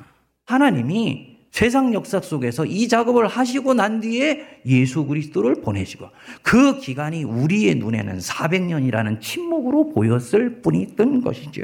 하나님이 0.45 1.37
세상 1.51 1.93
역사 1.93 2.19
속에서 2.19 2.65
이 2.65 2.87
작업을 2.87 3.27
하시고 3.27 3.73
난 3.73 3.99
뒤에 3.99 4.61
예수 4.65 5.05
그리스도를 5.05 5.61
보내시고 5.61 6.09
그 6.43 6.79
기간이 6.79 7.23
우리의 7.23 7.75
눈에는 7.75 8.19
400년이라는 8.19 9.21
침묵으로 9.21 9.93
보였을 9.93 10.61
뿐이던 10.61 11.21
것이죠. 11.21 11.63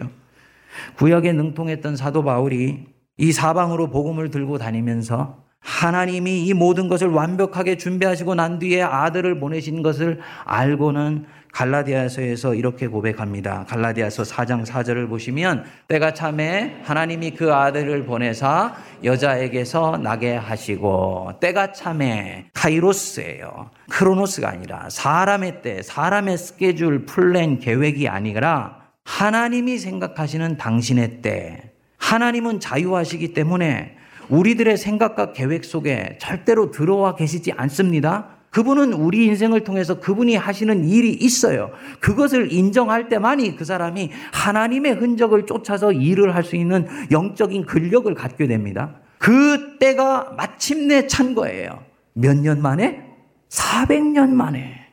구약에 0.96 1.34
능통했던 1.34 1.96
사도 1.96 2.24
바울이 2.24 2.86
이 3.18 3.32
사방으로 3.32 3.90
복음을 3.90 4.32
들고 4.32 4.58
다니면서 4.58 5.42
하나님이 5.63 6.46
이 6.46 6.53
모든 6.53 6.88
것을 6.88 7.08
완벽하게 7.08 7.77
준비하시고 7.77 8.36
난 8.36 8.60
뒤에 8.60 8.82
아들을 8.84 9.39
보내신 9.39 9.82
것을 9.82 10.20
알고는 10.43 11.25
갈라디아서에서 11.53 12.55
이렇게 12.55 12.88
고백합니다. 12.88 13.65
갈라디아서 13.70 14.24
4장 14.24 14.65
4절을 14.65 15.08
보시면 15.08 15.63
때가 15.88 16.13
참에 16.13 16.82
하나님이 16.84 17.32
그 17.32 17.53
아들을 17.53 18.05
보내사 18.05 18.75
여자에게서 19.03 20.00
나게 20.01 20.36
하시고 20.36 21.34
때가 21.39 21.72
참에 21.72 22.48
카이로스예요. 22.53 23.70
크로노스가 23.89 24.50
아니라 24.50 24.88
사람의 24.89 25.62
때, 25.62 25.82
사람의 25.84 26.38
스케줄, 26.39 27.05
플랜, 27.05 27.60
계획이 27.60 28.08
아니라 28.08 28.79
하나님이 29.05 29.77
생각하시는 29.77 30.58
당신의 30.58 31.22
때. 31.22 31.72
하나님은 32.00 32.60
자유하시기 32.60 33.34
때문에 33.34 33.96
우리들의 34.30 34.77
생각과 34.77 35.34
계획 35.34 35.65
속에 35.65 36.18
절대로 36.20 36.72
들어와 36.72 37.15
계시지 37.15 37.51
않습니다. 37.53 38.27
그분은 38.50 38.94
우리 38.94 39.25
인생을 39.25 39.63
통해서 39.63 40.00
그분이 40.00 40.36
하시는 40.36 40.88
일이 40.88 41.12
있어요. 41.12 41.72
그것을 42.00 42.53
인정할 42.53 43.10
때만이 43.10 43.56
그 43.56 43.65
사람이 43.65 44.12
하나님의 44.32 44.94
흔적을 44.94 45.46
쫓아서 45.48 45.92
일을 45.92 46.36
할 46.36 46.44
수 46.44 46.56
있는 46.56 46.86
영적인 47.12 47.65
근력을 47.65 48.13
갖게 48.13 48.46
됩니다. 48.48 49.00
그 49.18 49.77
때가 49.80 50.34
마침내 50.38 51.08
찬 51.08 51.34
거예요. 51.34 51.84
몇 52.13 52.36
년 52.38 52.62
만에? 52.62 53.01
400년 53.50 54.30
만에. 54.30 54.88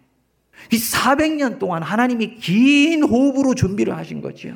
이 0.73 0.77
400년 0.77 1.59
동안 1.59 1.83
하나님이 1.83 2.37
긴 2.37 3.03
호흡으로 3.03 3.55
준비를 3.55 3.95
하신 3.97 4.23
거죠. 4.23 4.51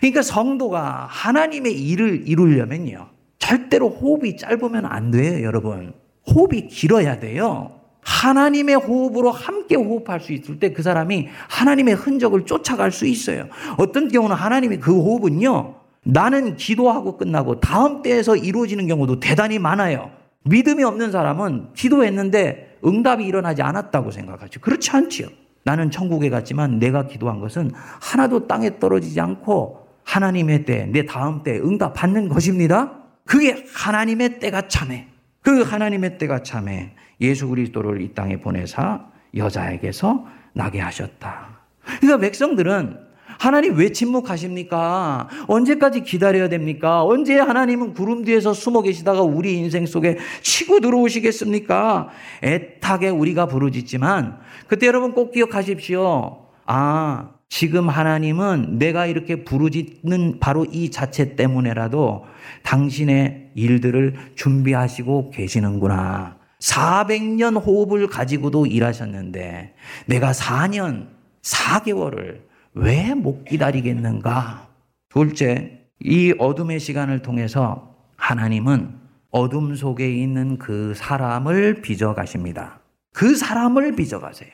그러니까 0.00 0.20
성도가 0.22 1.06
하나님의 1.08 1.72
일을 1.80 2.24
이루려면요. 2.28 3.08
절대로 3.44 3.90
호흡이 3.90 4.36
짧으면 4.36 4.86
안 4.86 5.10
돼요, 5.10 5.44
여러분. 5.44 5.92
호흡이 6.26 6.68
길어야 6.68 7.18
돼요. 7.20 7.72
하나님의 8.00 8.76
호흡으로 8.76 9.30
함께 9.30 9.76
호흡할 9.76 10.20
수 10.20 10.32
있을 10.32 10.58
때 10.58 10.72
그 10.72 10.82
사람이 10.82 11.28
하나님의 11.48 11.94
흔적을 11.94 12.46
쫓아갈 12.46 12.90
수 12.90 13.06
있어요. 13.06 13.48
어떤 13.78 14.08
경우는 14.08 14.34
하나님의 14.36 14.80
그 14.80 14.94
호흡은요, 14.94 15.74
나는 16.04 16.56
기도하고 16.56 17.16
끝나고 17.16 17.60
다음 17.60 18.02
때에서 18.02 18.36
이루어지는 18.36 18.86
경우도 18.86 19.20
대단히 19.20 19.58
많아요. 19.58 20.10
믿음이 20.44 20.82
없는 20.84 21.12
사람은 21.12 21.68
기도했는데 21.74 22.78
응답이 22.84 23.24
일어나지 23.24 23.62
않았다고 23.62 24.10
생각하죠. 24.10 24.60
그렇지 24.60 24.90
않지요. 24.90 25.28
나는 25.64 25.90
천국에 25.90 26.28
갔지만 26.28 26.78
내가 26.78 27.06
기도한 27.06 27.40
것은 27.40 27.70
하나도 27.74 28.46
땅에 28.46 28.78
떨어지지 28.78 29.18
않고 29.20 29.86
하나님의 30.04 30.66
때, 30.66 30.86
내 30.92 31.06
다음 31.06 31.42
때 31.42 31.58
응답 31.58 31.94
받는 31.94 32.28
것입니다. 32.28 33.03
그게 33.26 33.64
하나님의 33.72 34.38
때가 34.38 34.68
참해. 34.68 35.08
그 35.42 35.62
하나님의 35.62 36.18
때가 36.18 36.42
참해. 36.42 36.94
예수 37.20 37.48
그리스도를 37.48 38.00
이 38.02 38.14
땅에 38.14 38.40
보내사 38.40 39.06
여자에게서 39.36 40.26
나게 40.52 40.80
하셨다. 40.80 41.60
그러니까 42.00 42.18
백성들은 42.18 43.04
하나님 43.38 43.76
왜 43.76 43.90
침묵하십니까? 43.90 45.28
언제까지 45.48 46.02
기다려야 46.02 46.48
됩니까? 46.48 47.04
언제 47.04 47.38
하나님은 47.38 47.94
구름 47.94 48.24
뒤에서 48.24 48.52
숨어 48.52 48.82
계시다가 48.82 49.22
우리 49.22 49.54
인생 49.58 49.86
속에 49.86 50.18
치고 50.42 50.80
들어오시겠습니까? 50.80 52.08
애타게 52.42 53.08
우리가 53.08 53.46
부르짖지만 53.46 54.38
그때 54.68 54.86
여러분 54.86 55.12
꼭 55.12 55.32
기억하십시오. 55.32 56.46
아, 56.66 57.30
지금 57.48 57.88
하나님은 57.88 58.78
내가 58.78 59.06
이렇게 59.06 59.44
부르짖는 59.44 60.40
바로 60.40 60.64
이 60.64 60.90
자체 60.90 61.36
때문에라도 61.36 62.24
당신의 62.62 63.52
일들을 63.54 64.14
준비하시고 64.34 65.30
계시는구나. 65.30 66.38
400년 66.60 67.64
호흡을 67.64 68.08
가지고도 68.08 68.66
일하셨는데 68.66 69.74
내가 70.06 70.32
4년, 70.32 71.08
4개월을 71.42 72.40
왜 72.74 73.14
못 73.14 73.44
기다리겠는가? 73.44 74.68
둘째, 75.08 75.80
이 76.00 76.34
어둠의 76.38 76.80
시간을 76.80 77.22
통해서 77.22 77.94
하나님은 78.16 78.98
어둠 79.30 79.74
속에 79.74 80.10
있는 80.12 80.58
그 80.58 80.94
사람을 80.96 81.82
빚어 81.82 82.14
가십니다. 82.14 82.80
그 83.12 83.36
사람을 83.36 83.94
빚어 83.94 84.18
가세요. 84.18 84.50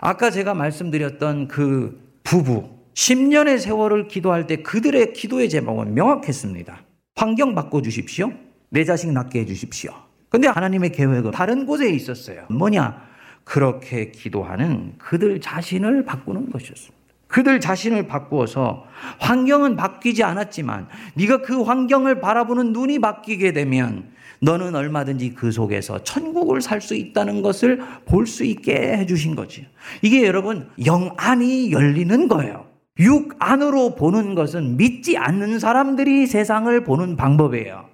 아까 0.00 0.30
제가 0.30 0.54
말씀드렸던 0.54 1.48
그 1.48 2.01
부부, 2.24 2.68
10년의 2.94 3.58
세월을 3.58 4.08
기도할 4.08 4.46
때 4.46 4.56
그들의 4.56 5.12
기도의 5.12 5.48
제목은 5.48 5.94
명확했습니다. 5.94 6.82
환경 7.16 7.54
바꿔주십시오. 7.54 8.32
내 8.70 8.84
자식 8.84 9.12
낳게 9.12 9.40
해주십시오. 9.40 9.92
근데 10.28 10.48
하나님의 10.48 10.92
계획은 10.92 11.30
다른 11.32 11.66
곳에 11.66 11.90
있었어요. 11.90 12.46
뭐냐? 12.48 13.02
그렇게 13.44 14.10
기도하는 14.10 14.94
그들 14.98 15.40
자신을 15.40 16.04
바꾸는 16.04 16.50
것이었습니다. 16.50 17.02
그들 17.26 17.60
자신을 17.60 18.06
바꾸어서 18.06 18.84
환경은 19.18 19.76
바뀌지 19.76 20.22
않았지만 20.22 20.88
네가 21.14 21.42
그 21.42 21.62
환경을 21.62 22.20
바라보는 22.20 22.72
눈이 22.72 22.98
바뀌게 23.00 23.52
되면 23.52 24.10
너는 24.42 24.74
얼마든지 24.74 25.34
그 25.34 25.52
속에서 25.52 26.02
천국을 26.02 26.60
살 26.60 26.82
수 26.82 26.94
있다는 26.96 27.42
것을 27.42 27.80
볼 28.04 28.26
수 28.26 28.44
있게 28.44 28.74
해주신 28.74 29.36
거지. 29.36 29.66
이게 30.02 30.26
여러분 30.26 30.68
영 30.84 31.14
안이 31.16 31.70
열리는 31.70 32.28
거예요. 32.28 32.66
육 32.98 33.34
안으로 33.38 33.94
보는 33.94 34.34
것은 34.34 34.76
믿지 34.76 35.16
않는 35.16 35.58
사람들이 35.60 36.26
세상을 36.26 36.84
보는 36.84 37.16
방법이에요. 37.16 37.84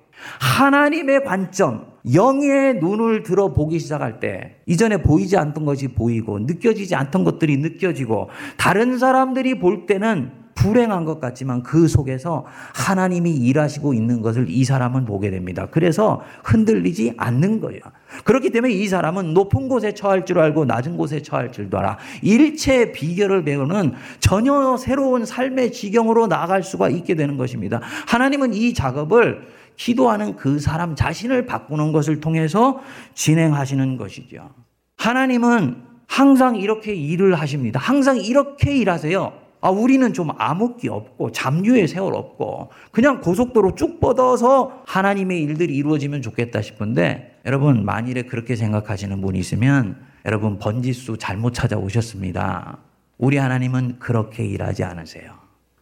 하나님의 0.41 1.25
관점, 1.25 1.87
영의 2.13 2.77
눈을 2.81 3.23
들어 3.23 3.53
보기 3.53 3.79
시작할 3.79 4.19
때 4.19 4.57
이전에 4.67 5.03
보이지 5.03 5.37
않던 5.37 5.65
것이 5.65 5.89
보이고 5.89 6.39
느껴지지 6.41 6.95
않던 6.95 7.25
것들이 7.25 7.59
느껴지고 7.59 8.31
다른 8.57 8.99
사람들이 8.99 9.59
볼 9.59 9.87
때는 9.87 10.33
불행한 10.59 11.05
것 11.05 11.21
같지만 11.21 11.63
그 11.63 11.87
속에서 11.87 12.45
하나님이 12.75 13.31
일하시고 13.31 13.95
있는 13.95 14.23
것을 14.23 14.47
이 14.49 14.65
사람은 14.65 15.05
보게 15.05 15.31
됩니다. 15.31 15.69
그래서 15.71 16.21
흔들리지 16.43 17.15
않는 17.17 17.61
거예요. 17.61 17.81
그렇기 18.25 18.51
때문에 18.51 18.73
이 18.73 18.89
사람은 18.89 19.35
높은 19.35 19.69
곳에 19.69 19.95
처할 19.95 20.27
줄 20.27 20.41
알고 20.41 20.65
낮은 20.65 20.97
곳에 20.97 21.23
처할 21.23 21.53
줄도 21.53 21.79
알아. 21.79 21.99
일체의 22.23 22.93
비결을 22.93 23.45
배우는 23.45 23.93
전혀 24.19 24.77
새로운 24.77 25.25
삶의 25.25 25.73
지경으로 25.73 26.27
나아갈 26.27 26.65
수가 26.65 26.89
있게 26.89 27.15
되는 27.15 27.37
것입니다. 27.37 27.81
하나님은 28.09 28.53
이 28.55 28.75
작업을 28.75 29.47
기도하는 29.77 30.35
그 30.35 30.59
사람 30.59 30.97
자신을 30.97 31.47
바꾸는 31.47 31.93
것을 31.93 32.21
통해서 32.21 32.81
진행하시는 33.15 33.97
것이죠. 33.97 34.51
하나님은 34.97 35.85
항상 36.09 36.57
이렇게 36.57 36.95
일을 36.95 37.37
하십니다. 37.37 37.79
항상 37.79 38.17
이렇게 38.17 38.77
일하세요. 38.77 39.48
아, 39.61 39.71
우리는 39.71 40.13
좀 40.13 40.31
암흑기 40.37 40.89
없고 40.89 41.33
잠유의 41.33 41.89
세월 41.89 42.15
없고 42.15 42.71
그냥 42.93 43.21
고속도로 43.21 43.75
쭉 43.75 44.01
뻗어서 44.01 44.83
하나님의 44.87 45.43
일들이 45.43 45.75
이루어지면 45.77 46.23
좋겠다 46.23 46.63
싶은데 46.63 47.41
여러분 47.45 47.85
만일에 47.85 48.23
그렇게 48.23 48.55
생각하시는 48.55 49.21
분이 49.21 49.39
있으면 49.39 50.01
여러분 50.25 50.59
번지수 50.59 51.19
잘못 51.19 51.55
찾아오셨습니다. 51.55 52.79
우리 53.19 53.37
하나님은 53.37 53.99
그렇게 53.99 54.45
일하지 54.45 54.85
않으세요. 54.85 55.33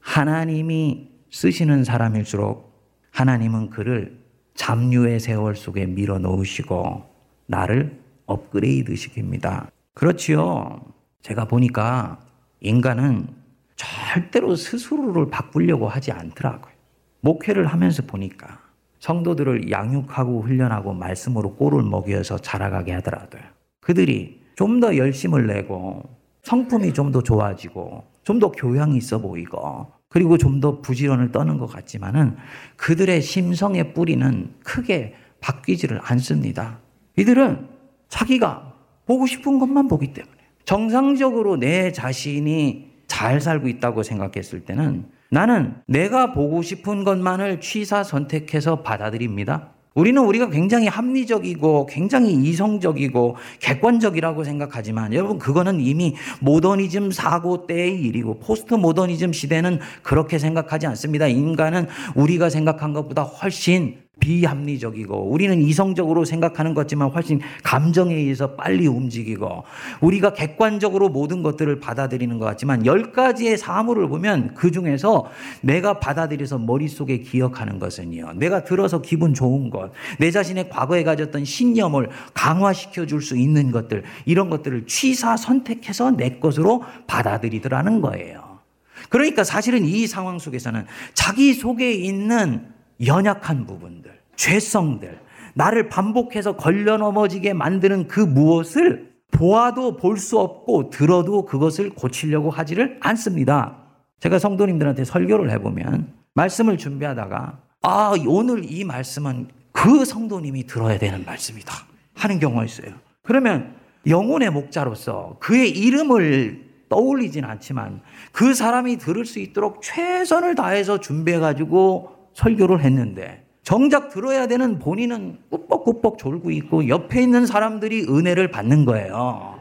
하나님이 0.01 1.09
쓰시는 1.31 1.85
사람일수록 1.85 2.73
하나님은 3.11 3.71
그를 3.71 4.19
잠유의 4.55 5.21
세월 5.21 5.55
속에 5.55 5.87
밀어 5.87 6.19
넣으시고 6.19 7.05
나를 7.47 8.01
업그레이드 8.25 8.95
시킵니다. 8.95 9.69
그렇지요. 9.95 10.81
제가 11.23 11.47
보니까 11.47 12.21
인간은 12.61 13.29
절대로 13.77 14.57
스스로를 14.57 15.29
바꾸려고 15.31 15.89
하지 15.89 16.13
않더라고요. 16.13 16.73
목회를 17.21 17.67
하면서 17.67 18.03
보니까 18.03 18.61
성도들을 19.01 19.71
양육하고 19.71 20.43
훈련하고 20.43 20.95
말씀으로 20.95 21.55
꼴을 21.57 21.83
먹여서 21.83 22.39
자라가게 22.39 22.93
하더라도요. 22.95 23.43
그들이 23.81 24.41
좀 24.57 24.81
더 24.81 24.97
열심을 24.97 25.47
내고 25.47 26.03
성품이 26.43 26.95
좀 26.95 27.13
더 27.13 27.23
좋아지고 27.23 28.05
좀 28.25 28.41
더 28.41 28.51
교양이 28.51 28.97
있어 28.97 29.21
보이고 29.21 29.93
그리고 30.09 30.39
좀 30.39 30.61
더 30.61 30.81
부지런을 30.81 31.31
떠는 31.33 31.59
것 31.59 31.67
같지만은 31.67 32.37
그들의 32.77 33.21
심성의 33.21 33.93
뿌리는 33.93 34.55
크게 34.65 35.15
바뀌지를 35.41 36.01
않습니다. 36.03 36.79
이들은 37.17 37.69
자기가 38.09 38.73
보고 39.05 39.27
싶은 39.27 39.59
것만 39.59 39.89
보기 39.89 40.13
때문에 40.15 40.35
정상적으로 40.65 41.57
내 41.57 41.93
자신이 41.93 42.86
잘 43.07 43.41
살고 43.41 43.69
있다고 43.69 44.03
생각했을 44.03 44.65
때는 44.65 45.07
나는 45.31 45.75
내가 45.87 46.33
보고 46.33 46.63
싶은 46.63 47.05
것만을 47.05 47.61
취사 47.61 48.05
선택해서 48.05 48.83
받아들입니다. 48.83 49.73
우리는 49.97 50.23
우리가 50.23 50.51
굉장히 50.51 50.89
합리적이고 50.89 51.87
굉장히 51.87 52.35
이성적이고 52.35 53.37
객관적이라고 53.61 54.45
생각하지만 54.45 55.15
여러분 55.15 55.39
그거는 55.39 55.81
이미 55.81 56.15
모더니즘 56.41 57.13
사고 57.13 57.67
때의 57.67 58.03
일이고 58.03 58.39
포스트 58.39 58.75
모더니즘 58.75 59.33
시대는 59.33 59.81
그렇게 60.03 60.39
생각하지 60.39 60.87
않습니다. 60.89 61.27
인간은 61.29 61.87
우리가 62.15 62.51
생각한 62.51 62.93
것보다 62.93 63.23
훨씬 63.23 63.97
비합리적이고 64.21 65.31
우리는 65.31 65.61
이성적으로 65.61 66.25
생각하는 66.25 66.75
것지만 66.75 67.11
훨씬 67.11 67.41
감정에 67.63 68.15
의해서 68.15 68.55
빨리 68.57 68.87
움직이고 68.87 69.65
우리가 70.01 70.33
객관적으로 70.33 71.09
모든 71.09 71.43
것들을 71.43 71.79
받아들이는 71.81 72.39
것 72.39 72.47
같지만 72.47 72.87
열 72.87 73.13
가지의 73.13 73.59
사물을 73.59 74.09
보면 74.09 74.55
그 74.55 74.71
중에서 74.71 75.27
내가 75.61 76.01
받아들여서 76.01 76.59
머릿속에 76.59 77.19
기억하는 77.19 77.79
것은요. 77.79 78.33
내가 78.37 78.65
들어서 78.65 79.03
기분 79.03 79.35
좋은 79.35 79.71
것, 79.71 79.93
내 80.19 80.31
자신의 80.31 80.71
과거에 80.71 81.05
가졌던 81.05 81.45
신념을 81.45 82.09
강화시켜 82.35 83.05
줄 83.05 83.27
수 83.27 83.37
있는 83.37 83.73
것들, 83.73 84.05
이런 84.25 84.51
것들을 84.51 84.87
취사 84.87 85.37
선택해서 85.37 86.13
내 86.13 86.39
것으로 86.39 86.85
받아들이더라는 87.09 88.01
거예요. 88.01 88.61
그러니까 89.09 89.43
사실은 89.43 89.85
이 89.85 90.07
상황 90.07 90.39
속에서는 90.39 90.85
자기 91.15 91.55
속에 91.55 91.93
있는 91.93 92.76
연약한 93.05 93.67
부분들, 93.67 94.19
죄성들, 94.37 95.19
나를 95.55 95.89
반복해서 95.89 96.57
걸려 96.57 96.97
넘어지게 96.97 97.53
만드는 97.55 98.09
그 98.09 98.21
무엇을 98.21 99.15
보아도 99.31 99.97
볼 99.97 100.17
수 100.19 100.39
없고 100.39 100.91
들어도 100.91 101.45
그것을 101.45 101.91
고치려고 101.91 102.51
하지를 102.51 102.99
않습니다. 103.01 103.79
제가 104.21 104.39
성도님들한테 104.39 105.05
설교를 105.05 105.51
해보면 105.53 106.13
말씀을 106.35 106.79
준비하다가 106.79 107.59
아, 107.83 108.15
오늘 108.27 108.71
이 108.71 108.85
말씀은 108.85 109.49
그 109.73 110.05
성도님이 110.05 110.67
들어야 110.67 110.99
되는 110.99 111.25
말씀이다. 111.25 111.73
하는 112.15 112.39
경우가 112.39 112.65
있어요. 112.65 112.95
그러면 113.23 113.75
영혼의 114.07 114.51
목자로서 114.51 115.37
그의 115.41 115.71
이름을 115.71 116.65
떠올리진 116.89 117.45
않지만 117.45 118.01
그 118.33 118.55
사람이 118.55 118.97
들을 118.99 119.25
수 119.27 119.39
있도록 119.39 119.83
최선을 119.83 120.55
다해서 120.55 121.01
준비해가지고 121.01 122.16
설교를 122.37 122.83
했는데 122.83 123.45
정작 123.63 124.11
들어야 124.11 124.47
되는 124.47 124.79
본인은 124.79 125.39
꾸벅꾸벅 125.51 126.19
졸고 126.19 126.51
있고 126.53 126.87
옆에 126.89 127.23
있는 127.23 127.47
사람들이 127.47 128.05
은혜를 128.09 128.51
받는 128.51 128.85
거예요. 128.85 129.59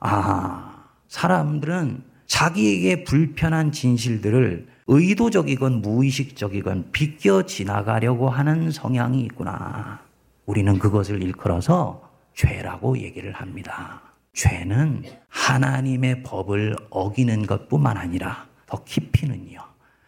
아, 0.00 0.84
사람들은 1.08 2.02
자기에게 2.26 3.04
불편한 3.04 3.72
진실들을 3.72 4.66
의도적이건 4.88 5.82
무의식적이건 5.82 6.90
비껴 6.90 7.46
지나가려고 7.46 8.28
하는 8.28 8.70
성향이 8.70 9.20
있구나. 9.22 10.00
우리는 10.46 10.78
그것을 10.78 11.22
일컬어서 11.22 12.10
죄라고 12.34 12.98
얘기를 12.98 13.32
합니다. 13.32 14.02
죄는 14.32 15.04
하나님의 15.28 16.24
법을 16.24 16.76
어기는 16.90 17.46
것뿐만 17.46 17.96
아니라 17.96 18.46
더 18.66 18.82
깊이는요. 18.84 19.60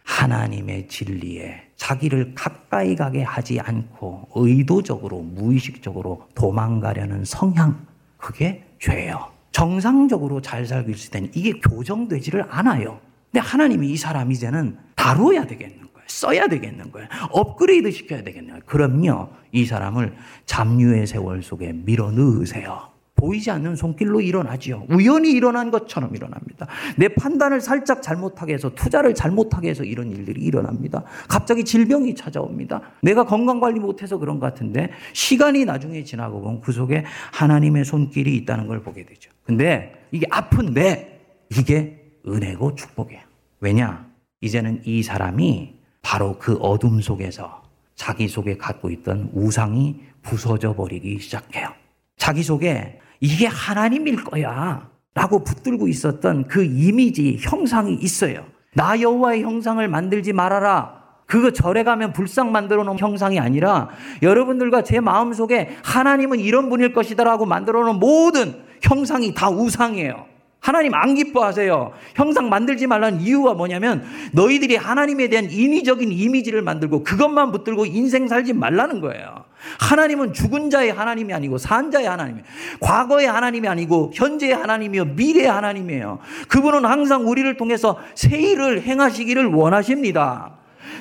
하나님의 0.05 0.89
진리에 0.89 1.72
자기를 1.83 2.33
가까이 2.37 2.95
가게 2.95 3.25
하지 3.25 3.59
않고 3.59 4.29
의도적으로 4.37 5.19
무의식적으로 5.19 6.29
도망가려는 6.37 7.25
성향 7.25 7.85
그게 8.19 8.65
죄예요. 8.79 9.33
정상적으로 9.51 10.41
잘 10.41 10.65
살고 10.65 10.93
있을 10.93 11.11
때는 11.11 11.33
이게 11.35 11.55
교정되지를 11.55 12.47
않아요. 12.49 13.01
근데 13.33 13.45
하나님이 13.45 13.91
이 13.91 13.97
사람 13.97 14.31
이제는 14.31 14.79
다뤄야 14.95 15.49
되겠는 15.49 15.79
거예요. 15.93 16.07
써야 16.07 16.47
되겠는 16.47 16.93
거예요. 16.93 17.09
업그레이드 17.31 17.91
시켜야 17.91 18.23
되겠는 18.23 18.51
거예요. 18.51 18.63
그럼요, 18.65 19.31
이 19.51 19.65
사람을 19.65 20.15
잡류의 20.47 21.09
세월 21.09 21.43
속에 21.43 21.73
밀어 21.73 22.13
넣으세요. 22.13 22.92
보이지 23.23 23.53
않는 23.53 23.77
손길로 23.77 24.21
일어나지요. 24.21 24.85
우연히 24.89 25.31
일어난 25.31 25.71
것처럼 25.71 26.17
일어납니다. 26.17 26.67
내 26.97 27.07
판단을 27.07 27.61
살짝 27.61 28.03
잘못하게 28.03 28.55
해서 28.55 28.71
투자를 28.75 29.15
잘못하게 29.15 29.71
해서 29.71 29.85
이런 29.85 30.11
일들이 30.11 30.41
일어납니다. 30.43 31.05
갑자기 31.29 31.65
질병이 31.65 32.17
찾아옵니다. 32.17 32.81
내가 33.01 33.25
건강 33.25 33.61
관리 33.61 33.79
못해서 33.79 34.19
그런 34.19 34.41
것 34.41 34.47
같은데 34.47 34.91
시간이 35.13 35.65
나중에 35.65 36.03
지나고 36.03 36.41
보면 36.41 36.61
그 36.63 36.73
속에 36.73 37.05
하나님의 37.33 37.85
손길이 37.85 38.35
있다는 38.39 38.67
걸 38.67 38.83
보게 38.83 39.07
되죠. 39.07 39.31
근데 39.45 39.95
이게 40.11 40.27
아픈데 40.29 41.47
이게 41.51 42.03
은혜고 42.27 42.75
축복이에요. 42.75 43.23
왜냐? 43.61 44.05
이제는 44.41 44.83
이 44.85 45.05
사람이 45.05 45.77
바로 46.03 46.39
그 46.41 46.55
어둠 46.55 47.01
속에서 47.01 47.63
자기 47.95 48.27
속에 48.27 48.57
갖고 48.57 48.91
있던 48.91 49.31
우상이 49.33 50.01
부서져 50.23 50.75
버리기 50.75 51.21
시작해요. 51.21 51.69
자기 52.17 52.43
속에 52.43 52.99
이게 53.23 53.47
하나님일 53.47 54.25
거야. 54.25 54.91
라고 55.15 55.45
붙들고 55.45 55.87
있었던 55.89 56.49
그 56.49 56.65
이미지, 56.65 57.39
형상이 57.41 57.95
있어요. 57.95 58.45
나 58.75 59.01
여호와의 59.01 59.43
형상을 59.43 59.87
만들지 59.87 60.33
말아라. 60.33 61.01
그거 61.27 61.53
절에 61.53 61.85
가면 61.85 62.13
불상 62.13 62.51
만들어 62.51 62.83
놓은 62.83 62.99
형상이 62.99 63.39
아니라 63.39 63.91
여러분들과 64.23 64.83
제 64.83 65.01
마음속에 65.01 65.77
하나님은 65.85 66.41
이런 66.41 66.69
분일 66.69 66.93
것이다라고 66.93 67.47
만들어 67.47 67.85
놓은 67.85 68.01
모든 68.01 68.65
형상이 68.83 69.33
다 69.35 69.49
우상이에요. 69.49 70.27
하나님 70.59 70.95
안 70.95 71.15
기뻐하세요. 71.15 71.93
형상 72.17 72.49
만들지 72.49 72.87
말라는 72.87 73.21
이유가 73.21 73.55
뭐냐면 73.55 74.05
너희들이 74.33 74.77
하나님에 74.77 75.29
대한 75.29 75.51
인위적인 75.51 76.11
이미지를 76.11 76.63
만들고 76.63 77.05
그것만 77.05 77.53
붙들고 77.53 77.87
인생 77.87 78.27
살지 78.27 78.53
말라는 78.55 79.01
거예요. 79.01 79.42
하나님은 79.79 80.33
죽은 80.33 80.71
자의 80.71 80.91
하나님이 80.91 81.33
아니고 81.35 81.59
산 81.59 81.91
자의 81.91 82.07
하나님이에요. 82.07 82.45
과거의 82.81 83.27
하나님이 83.27 83.69
아니고 83.69 84.13
현재의 84.15 84.55
하나님이요. 84.55 85.05
미래의 85.07 85.47
하나님이에요. 85.47 86.19
그분은 86.49 86.85
항상 86.85 87.29
우리를 87.29 87.57
통해서 87.57 87.99
새 88.15 88.37
일을 88.39 88.83
행하시기를 88.83 89.47
원하십니다. 89.47 90.53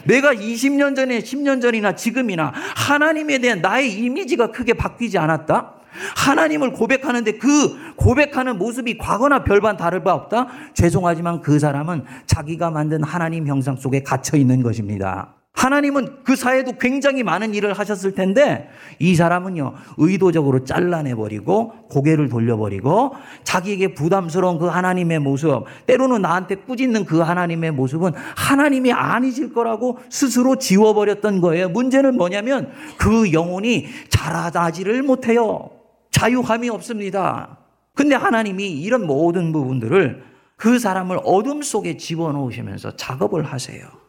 내가 0.06 0.34
20년 0.34 0.96
전에 0.96 1.20
10년 1.20 1.62
전이나 1.62 1.96
지금이나 1.96 2.52
하나님에 2.76 3.40
대한 3.40 3.62
나의 3.62 3.92
이미지가 3.94 4.52
크게 4.52 4.74
바뀌지 4.74 5.18
않았다? 5.18 5.74
하나님을 6.16 6.72
고백하는데 6.72 7.34
그 7.34 7.94
고백하는 7.96 8.58
모습이 8.58 8.98
과거나 8.98 9.44
별반 9.44 9.78
다를 9.78 10.04
바 10.04 10.14
없다? 10.14 10.48
죄송하지만 10.74 11.42
그 11.42 11.60
사람은 11.60 12.06
자기가 12.26 12.72
만든 12.72 13.04
하나님 13.04 13.46
형상 13.48 13.76
속에 13.76 14.02
갇혀 14.02 14.38
있는 14.38 14.64
것입니다. 14.64 15.41
하나님은 15.54 16.24
그 16.24 16.36
사회도 16.36 16.78
굉장히 16.80 17.24
많은 17.24 17.54
일을 17.54 17.74
하셨을 17.74 18.16
텐데 18.16 18.70
이 19.00 19.16
사람은요 19.16 19.74
의도적으로 19.98 20.64
잘라내버리고 20.64 21.88
고개를 21.90 22.30
돌려버리고 22.30 23.14
자기에게 23.44 23.94
부담스러운 23.94 24.58
그 24.60 24.68
하나님의 24.68 25.20
모습 25.20 25.66
때로는 25.86 26.22
나한테 26.22 26.56
꾸짖는 26.56 27.06
그 27.06 27.20
하나님의 27.20 27.72
모습은 27.72 28.14
하나님이 28.36 28.94
아니실 28.94 29.54
거라고 29.54 30.00
스스로 30.10 30.56
지워버렸던 30.56 31.42
거예요. 31.42 31.70
문제는 31.70 32.16
뭐냐면 32.16 32.72
그 32.98 33.34
영혼이 33.34 33.88
자라나지를 34.10 35.04
못해요. 35.04 35.70
자유함이 36.12 36.70
없습니다. 36.70 37.58
근데 37.94 38.16
하나님이 38.16 38.72
이런 38.82 39.06
모든 39.06 39.52
부분들을 39.52 40.24
그 40.56 40.80
사람을 40.80 41.20
어둠 41.24 41.62
속에 41.62 41.98
집어넣으시면서 41.98 42.96
작업을 42.96 43.44
하세요 43.44 44.01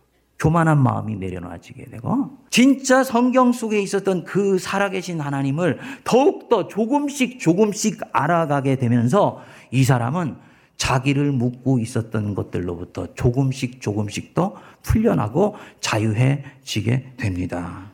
교만한 0.43 0.83
마음이 0.83 1.15
내려놔지게 1.17 1.85
되고 1.85 2.37
진짜 2.51 3.05
성경 3.05 3.53
속에 3.53 3.81
있었던 3.81 4.25
그 4.25 4.59
살아계신 4.59 5.21
하나님을 5.21 5.79
더욱더 6.03 6.67
조금씩 6.67 7.39
조금씩 7.39 8.01
알아가게 8.13 8.75
되면서 8.77 9.41
이 9.71 9.85
사람은 9.85 10.35
자기를 10.77 11.31
묻고 11.31 11.79
있었던 11.79 12.35
것들로부터 12.35 13.15
조금씩 13.15 13.81
조금씩 13.81 14.35
더 14.35 14.57
풀려나고 14.83 15.55
자유해지게 15.79 17.13
됩니다. 17.19 17.93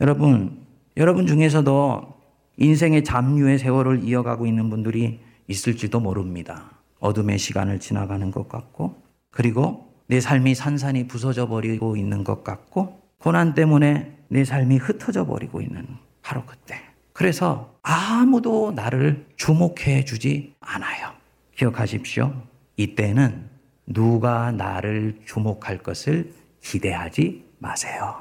여러분, 0.00 0.60
여러분 0.96 1.26
중에서도 1.26 2.14
인생의 2.56 3.02
잡류의 3.02 3.58
세월을 3.58 4.04
이어가고 4.04 4.46
있는 4.46 4.70
분들이 4.70 5.18
있을지도 5.48 5.98
모릅니다. 5.98 6.70
어둠의 7.00 7.38
시간을 7.38 7.80
지나가는 7.80 8.30
것 8.30 8.48
같고, 8.48 9.02
그리고 9.32 9.89
내 10.10 10.18
삶이 10.18 10.56
산산이 10.56 11.06
부서져 11.06 11.46
버리고 11.46 11.96
있는 11.96 12.24
것 12.24 12.42
같고, 12.42 13.00
고난 13.18 13.54
때문에 13.54 14.16
내 14.26 14.44
삶이 14.44 14.78
흩어져 14.78 15.24
버리고 15.24 15.60
있는 15.60 15.86
바로 16.20 16.44
그때. 16.44 16.80
그래서 17.12 17.76
아무도 17.82 18.72
나를 18.72 19.24
주목해 19.36 20.04
주지 20.04 20.56
않아요. 20.58 21.12
기억하십시오. 21.54 22.34
이때는 22.76 23.48
누가 23.86 24.50
나를 24.50 25.20
주목할 25.26 25.78
것을 25.78 26.34
기대하지 26.60 27.44
마세요. 27.60 28.16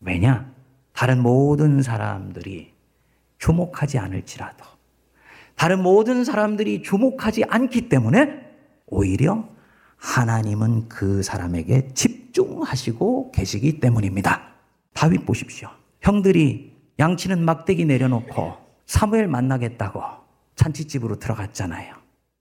왜냐? 0.00 0.50
다른 0.94 1.20
모든 1.20 1.82
사람들이 1.82 2.72
주목하지 3.36 3.98
않을지라도 3.98 4.64
다른 5.54 5.82
모든 5.82 6.24
사람들이 6.24 6.82
주목하지 6.82 7.44
않기 7.44 7.90
때문에 7.90 8.40
오히려 8.86 9.54
하나님은 9.96 10.88
그 10.88 11.22
사람에게 11.22 11.88
집중하시고 11.94 13.32
계시기 13.32 13.80
때문입니다. 13.80 14.42
다윗 14.94 15.26
보십시오. 15.26 15.68
형들이 16.00 16.74
양치는 16.98 17.44
막대기 17.44 17.84
내려놓고 17.84 18.54
사무엘 18.86 19.28
만나겠다고 19.28 20.00
잔치집으로 20.54 21.18
들어갔잖아요. 21.18 21.94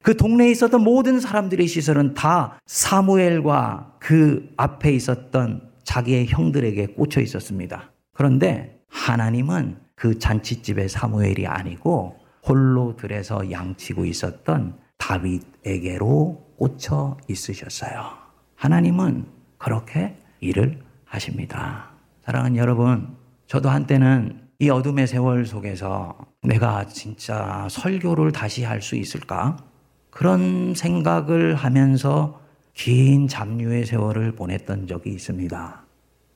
그 0.03 0.15
동네에 0.15 0.51
있었던 0.51 0.83
모든 0.83 1.19
사람들의 1.19 1.67
시선은 1.67 2.13
다 2.13 2.59
사무엘과 2.67 3.97
그 3.99 4.53
앞에 4.55 4.91
있었던 4.93 5.71
자기의 5.83 6.27
형들에게 6.27 6.85
꽂혀 6.87 7.21
있었습니다. 7.21 7.91
그런데 8.13 8.79
하나님은 8.87 9.77
그 9.95 10.19
잔치집의 10.19 10.89
사무엘이 10.89 11.47
아니고 11.47 12.17
홀로 12.47 12.95
들에서 12.95 13.49
양치고 13.49 14.05
있었던 14.05 14.77
다윗에게로 14.97 16.44
꽂혀 16.57 17.17
있으셨어요. 17.27 18.11
하나님은 18.55 19.25
그렇게 19.57 20.15
일을 20.39 20.79
하십니다. 21.05 21.89
사랑하는 22.23 22.57
여러분, 22.57 23.15
저도 23.47 23.69
한때는 23.69 24.41
이 24.59 24.69
어둠의 24.69 25.07
세월 25.07 25.45
속에서 25.45 26.17
내가 26.41 26.87
진짜 26.87 27.67
설교를 27.69 28.31
다시 28.31 28.63
할 28.63 28.81
수 28.81 28.95
있을까? 28.95 29.57
그런 30.09 30.73
생각을 30.75 31.55
하면서 31.55 32.39
긴 32.73 33.27
잡류의 33.27 33.85
세월을 33.85 34.33
보냈던 34.35 34.87
적이 34.87 35.11
있습니다. 35.11 35.81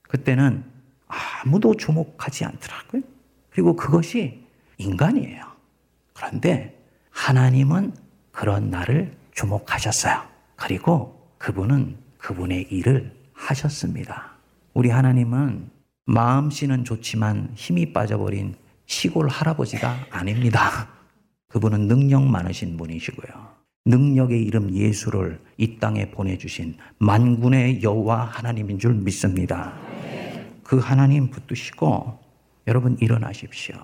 그때는 0.04 0.64
아무도 1.08 1.76
주목하지 1.76 2.46
않더라고요. 2.46 3.02
그리고 3.50 3.76
그것이 3.76 4.46
인간이에요. 4.78 5.44
그런데 6.14 6.78
하나님은 7.12 7.94
그런 8.32 8.70
나를 8.70 9.16
주목하셨어요. 9.40 10.22
그리고 10.58 11.18
그분은 11.38 11.96
그분의 12.18 12.64
일을 12.70 13.16
하셨습니다. 13.34 14.34
우리 14.74 14.90
하나님은 14.90 15.70
마음씨는 16.06 16.84
좋지만 16.84 17.54
힘이 17.56 17.94
빠져버린 17.94 18.56
시골 18.86 19.30
할아버지가 19.30 20.08
아닙니다. 20.10 20.90
그분은 21.48 21.88
능력 21.88 22.24
많으신 22.24 22.76
분이시고요. 22.76 23.50
능력의 23.86 24.44
이름 24.44 24.74
예수를 24.74 25.40
이 25.58 25.78
땅에 25.78 26.12
보내주신 26.12 26.76
만군의 26.98 27.82
여호와 27.82 28.26
하나님인 28.26 28.78
줄 28.78 28.94
믿습니다. 28.94 29.74
그 30.64 30.80
하나님 30.80 31.30
붙드시고 31.30 32.20
여러분 32.68 32.98
일어나십시오. 33.00 33.78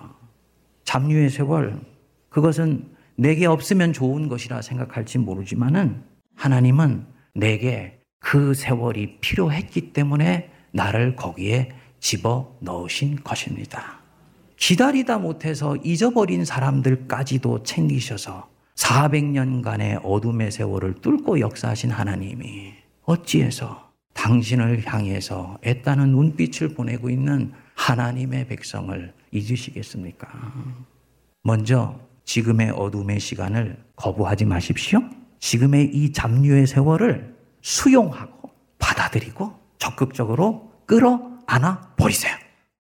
잡류의 0.83 1.29
세월 1.29 1.79
그것은 2.29 2.94
내게 3.15 3.45
없으면 3.45 3.93
좋은 3.93 4.28
것이라 4.28 4.62
생각할지 4.62 5.17
모르지만은 5.17 6.04
하나님은 6.36 7.06
내게 7.34 7.99
그 8.19 8.54
세월이 8.54 9.19
필요했기 9.19 9.93
때문에 9.93 10.49
나를 10.71 11.15
거기에 11.15 11.71
집어 11.99 12.56
넣으신 12.60 13.23
것입니다. 13.23 13.99
기다리다 14.58 15.17
못해서 15.17 15.75
잊어버린 15.78 16.45
사람들까지도 16.45 17.63
챙기셔서 17.63 18.49
400년간의 18.75 20.01
어둠의 20.04 20.51
세월을 20.51 20.95
뚫고 20.95 21.39
역사하신 21.39 21.91
하나님이 21.91 22.73
어찌해서 23.04 23.91
당신을 24.13 24.84
향해서 24.86 25.60
애따는 25.63 26.10
눈빛을 26.12 26.69
보내고 26.69 27.10
있는 27.10 27.51
하나님의 27.75 28.47
백성을 28.47 29.13
잊으시겠습니까? 29.32 30.28
먼저 31.43 31.99
지금의 32.25 32.71
어둠의 32.71 33.19
시간을 33.19 33.77
거부하지 33.95 34.45
마십시오. 34.45 35.01
지금의 35.39 35.91
이 35.93 36.11
잡류의 36.11 36.67
세월을 36.67 37.35
수용하고 37.61 38.49
받아들이고 38.79 39.53
적극적으로 39.77 40.71
끌어안아 40.85 41.93
버리세요. 41.97 42.35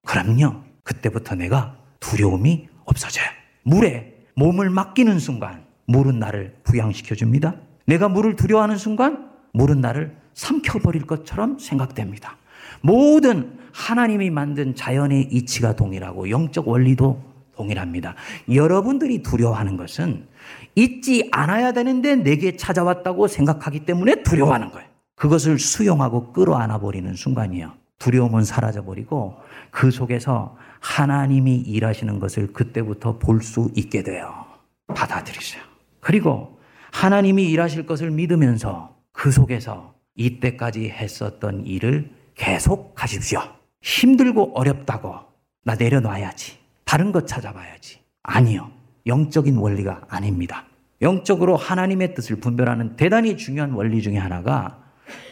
그럼요. 0.05 0.63
그때부터 0.83 1.35
내가 1.35 1.77
두려움이 1.99 2.67
없어져요. 2.85 3.25
물에 3.63 4.13
몸을 4.35 4.69
맡기는 4.69 5.17
순간 5.19 5.65
물은 5.87 6.19
나를 6.19 6.55
부양시켜 6.63 7.15
줍니다. 7.15 7.55
내가 7.85 8.09
물을 8.09 8.35
두려워하는 8.35 8.77
순간 8.77 9.31
물은 9.53 9.81
나를 9.81 10.15
삼켜버릴 10.33 11.05
것처럼 11.05 11.57
생각됩니다. 11.59 12.37
모든 12.81 13.57
하나님이 13.73 14.29
만든 14.29 14.75
자연의 14.75 15.29
이치가 15.31 15.75
동일하고 15.75 16.29
영적 16.29 16.67
원리도 16.67 17.34
동일합니다. 17.55 18.15
여러분들이 18.53 19.23
두려워하는 19.23 19.77
것은 19.77 20.27
잊지 20.75 21.29
않아야 21.31 21.71
되는데 21.71 22.15
내게 22.15 22.55
찾아왔다고 22.57 23.27
생각하기 23.27 23.85
때문에 23.85 24.23
두려워하는 24.23 24.71
거예요. 24.71 24.87
그것을 25.15 25.59
수용하고 25.59 26.33
끌어안아 26.33 26.79
버리는 26.79 27.13
순간이에요. 27.13 27.71
두려움은 27.99 28.43
사라져 28.43 28.83
버리고 28.83 29.37
그 29.71 29.89
속에서 29.89 30.57
하나님이 30.81 31.55
일하시는 31.55 32.19
것을 32.19 32.53
그때부터 32.53 33.17
볼 33.17 33.41
수 33.41 33.71
있게 33.75 34.03
돼요. 34.03 34.45
받아들이세요. 34.87 35.63
그리고 36.01 36.59
하나님이 36.91 37.45
일하실 37.49 37.85
것을 37.85 38.11
믿으면서 38.11 38.95
그 39.11 39.31
속에서 39.31 39.95
이때까지 40.15 40.89
했었던 40.89 41.65
일을 41.65 42.11
계속 42.35 42.93
하십시오. 42.95 43.39
힘들고 43.81 44.57
어렵다고 44.57 45.15
나 45.63 45.75
내려놔야지. 45.75 46.57
다른 46.85 47.11
것 47.11 47.27
찾아봐야지. 47.27 47.99
아니요. 48.23 48.71
영적인 49.05 49.57
원리가 49.57 50.01
아닙니다. 50.07 50.65
영적으로 51.01 51.57
하나님의 51.57 52.15
뜻을 52.15 52.37
분별하는 52.37 52.95
대단히 52.95 53.37
중요한 53.37 53.71
원리 53.71 54.01
중에 54.01 54.17
하나가 54.17 54.83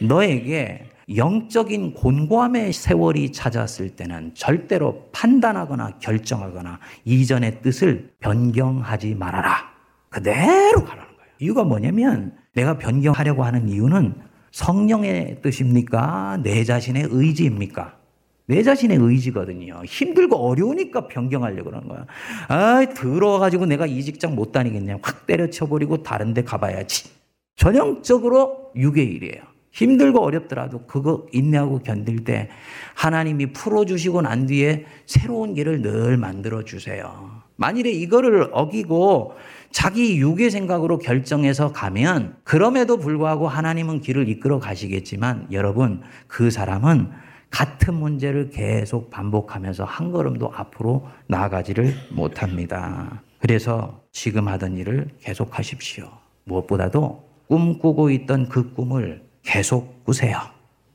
너에게 0.02 0.88
영적인 1.14 1.94
곤고함의 1.94 2.72
세월이 2.72 3.32
찾아왔을 3.32 3.90
때는 3.90 4.32
절대로 4.34 5.08
판단하거나 5.12 5.98
결정하거나 5.98 6.78
이전의 7.04 7.62
뜻을 7.62 8.14
변경하지 8.20 9.14
말아라. 9.14 9.72
그대로 10.08 10.84
가라는 10.84 11.16
거예요. 11.16 11.30
이유가 11.40 11.64
뭐냐면 11.64 12.36
내가 12.54 12.78
변경하려고 12.78 13.44
하는 13.44 13.68
이유는 13.68 14.14
성령의 14.52 15.40
뜻입니까? 15.42 16.40
내 16.42 16.64
자신의 16.64 17.08
의지입니까? 17.10 17.96
내 18.46 18.62
자신의 18.62 18.98
의지거든요. 18.98 19.82
힘들고 19.86 20.36
어려우니까 20.36 21.08
변경하려고 21.08 21.70
그러는 21.70 21.88
거야. 21.88 22.06
아, 22.48 22.84
들어와가지고 22.84 23.66
내가 23.66 23.86
이 23.86 24.02
직장 24.02 24.34
못 24.34 24.52
다니겠냐. 24.52 24.98
확 25.02 25.26
때려쳐버리고 25.26 26.02
다른 26.02 26.34
데 26.34 26.42
가봐야지. 26.42 27.08
전형적으로 27.56 28.72
육의 28.76 29.04
일이에요. 29.06 29.42
힘들고 29.70 30.20
어렵더라도 30.20 30.86
그거 30.86 31.26
인내하고 31.32 31.80
견딜 31.80 32.22
때 32.24 32.48
하나님이 32.94 33.52
풀어주시고 33.52 34.22
난 34.22 34.46
뒤에 34.46 34.84
새로운 35.06 35.54
길을 35.54 35.82
늘 35.82 36.16
만들어 36.16 36.64
주세요. 36.64 37.42
만일에 37.56 37.90
이거를 37.90 38.50
어기고 38.52 39.34
자기 39.72 40.18
육의 40.18 40.50
생각으로 40.50 40.98
결정해서 40.98 41.72
가면 41.72 42.36
그럼에도 42.44 42.98
불구하고 42.98 43.48
하나님은 43.48 44.00
길을 44.00 44.28
이끌어 44.28 44.60
가시겠지만 44.60 45.48
여러분 45.50 46.02
그 46.28 46.50
사람은 46.50 47.10
같은 47.54 47.94
문제를 47.94 48.50
계속 48.50 49.10
반복하면서 49.10 49.84
한 49.84 50.10
걸음도 50.10 50.50
앞으로 50.52 51.06
나아가지를 51.28 51.94
못합니다. 52.10 53.22
그래서 53.38 54.02
지금 54.10 54.48
하던 54.48 54.76
일을 54.76 55.08
계속 55.20 55.56
하십시오. 55.56 56.10
무엇보다도 56.46 57.24
꿈꾸고 57.46 58.10
있던 58.10 58.48
그 58.48 58.74
꿈을 58.74 59.22
계속 59.44 60.02
꾸세요. 60.02 60.40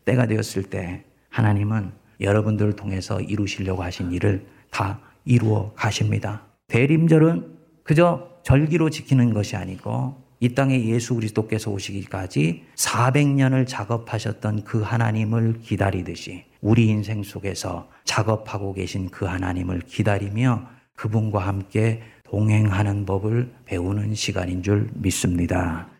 때가 0.03 0.27
되었을 0.27 0.63
때 0.63 1.05
하나님은 1.29 1.93
여러분들을 2.19 2.75
통해서 2.75 3.21
이루시려고 3.21 3.81
하신 3.81 4.11
일을 4.11 4.45
다 4.69 4.99
이루어 5.23 5.71
가십니다. 5.75 6.41
대림절은 6.67 7.57
그저 7.83 8.27
절기로 8.43 8.89
지키는 8.89 9.33
것이 9.33 9.55
아니고 9.55 10.21
이 10.41 10.53
땅에 10.55 10.83
예수 10.83 11.15
그리스도께서 11.15 11.71
오시기까지 11.71 12.65
400년을 12.75 13.65
작업하셨던 13.65 14.65
그 14.65 14.81
하나님을 14.81 15.59
기다리듯이 15.61 16.48
우리 16.61 16.87
인생 16.87 17.23
속에서 17.23 17.89
작업하고 18.03 18.73
계신 18.73 19.09
그 19.09 19.25
하나님을 19.25 19.81
기다리며 19.81 20.67
그분과 20.95 21.39
함께 21.39 22.01
동행하는 22.23 23.05
법을 23.05 23.51
배우는 23.65 24.13
시간인 24.13 24.61
줄 24.61 24.89
믿습니다. 24.93 25.87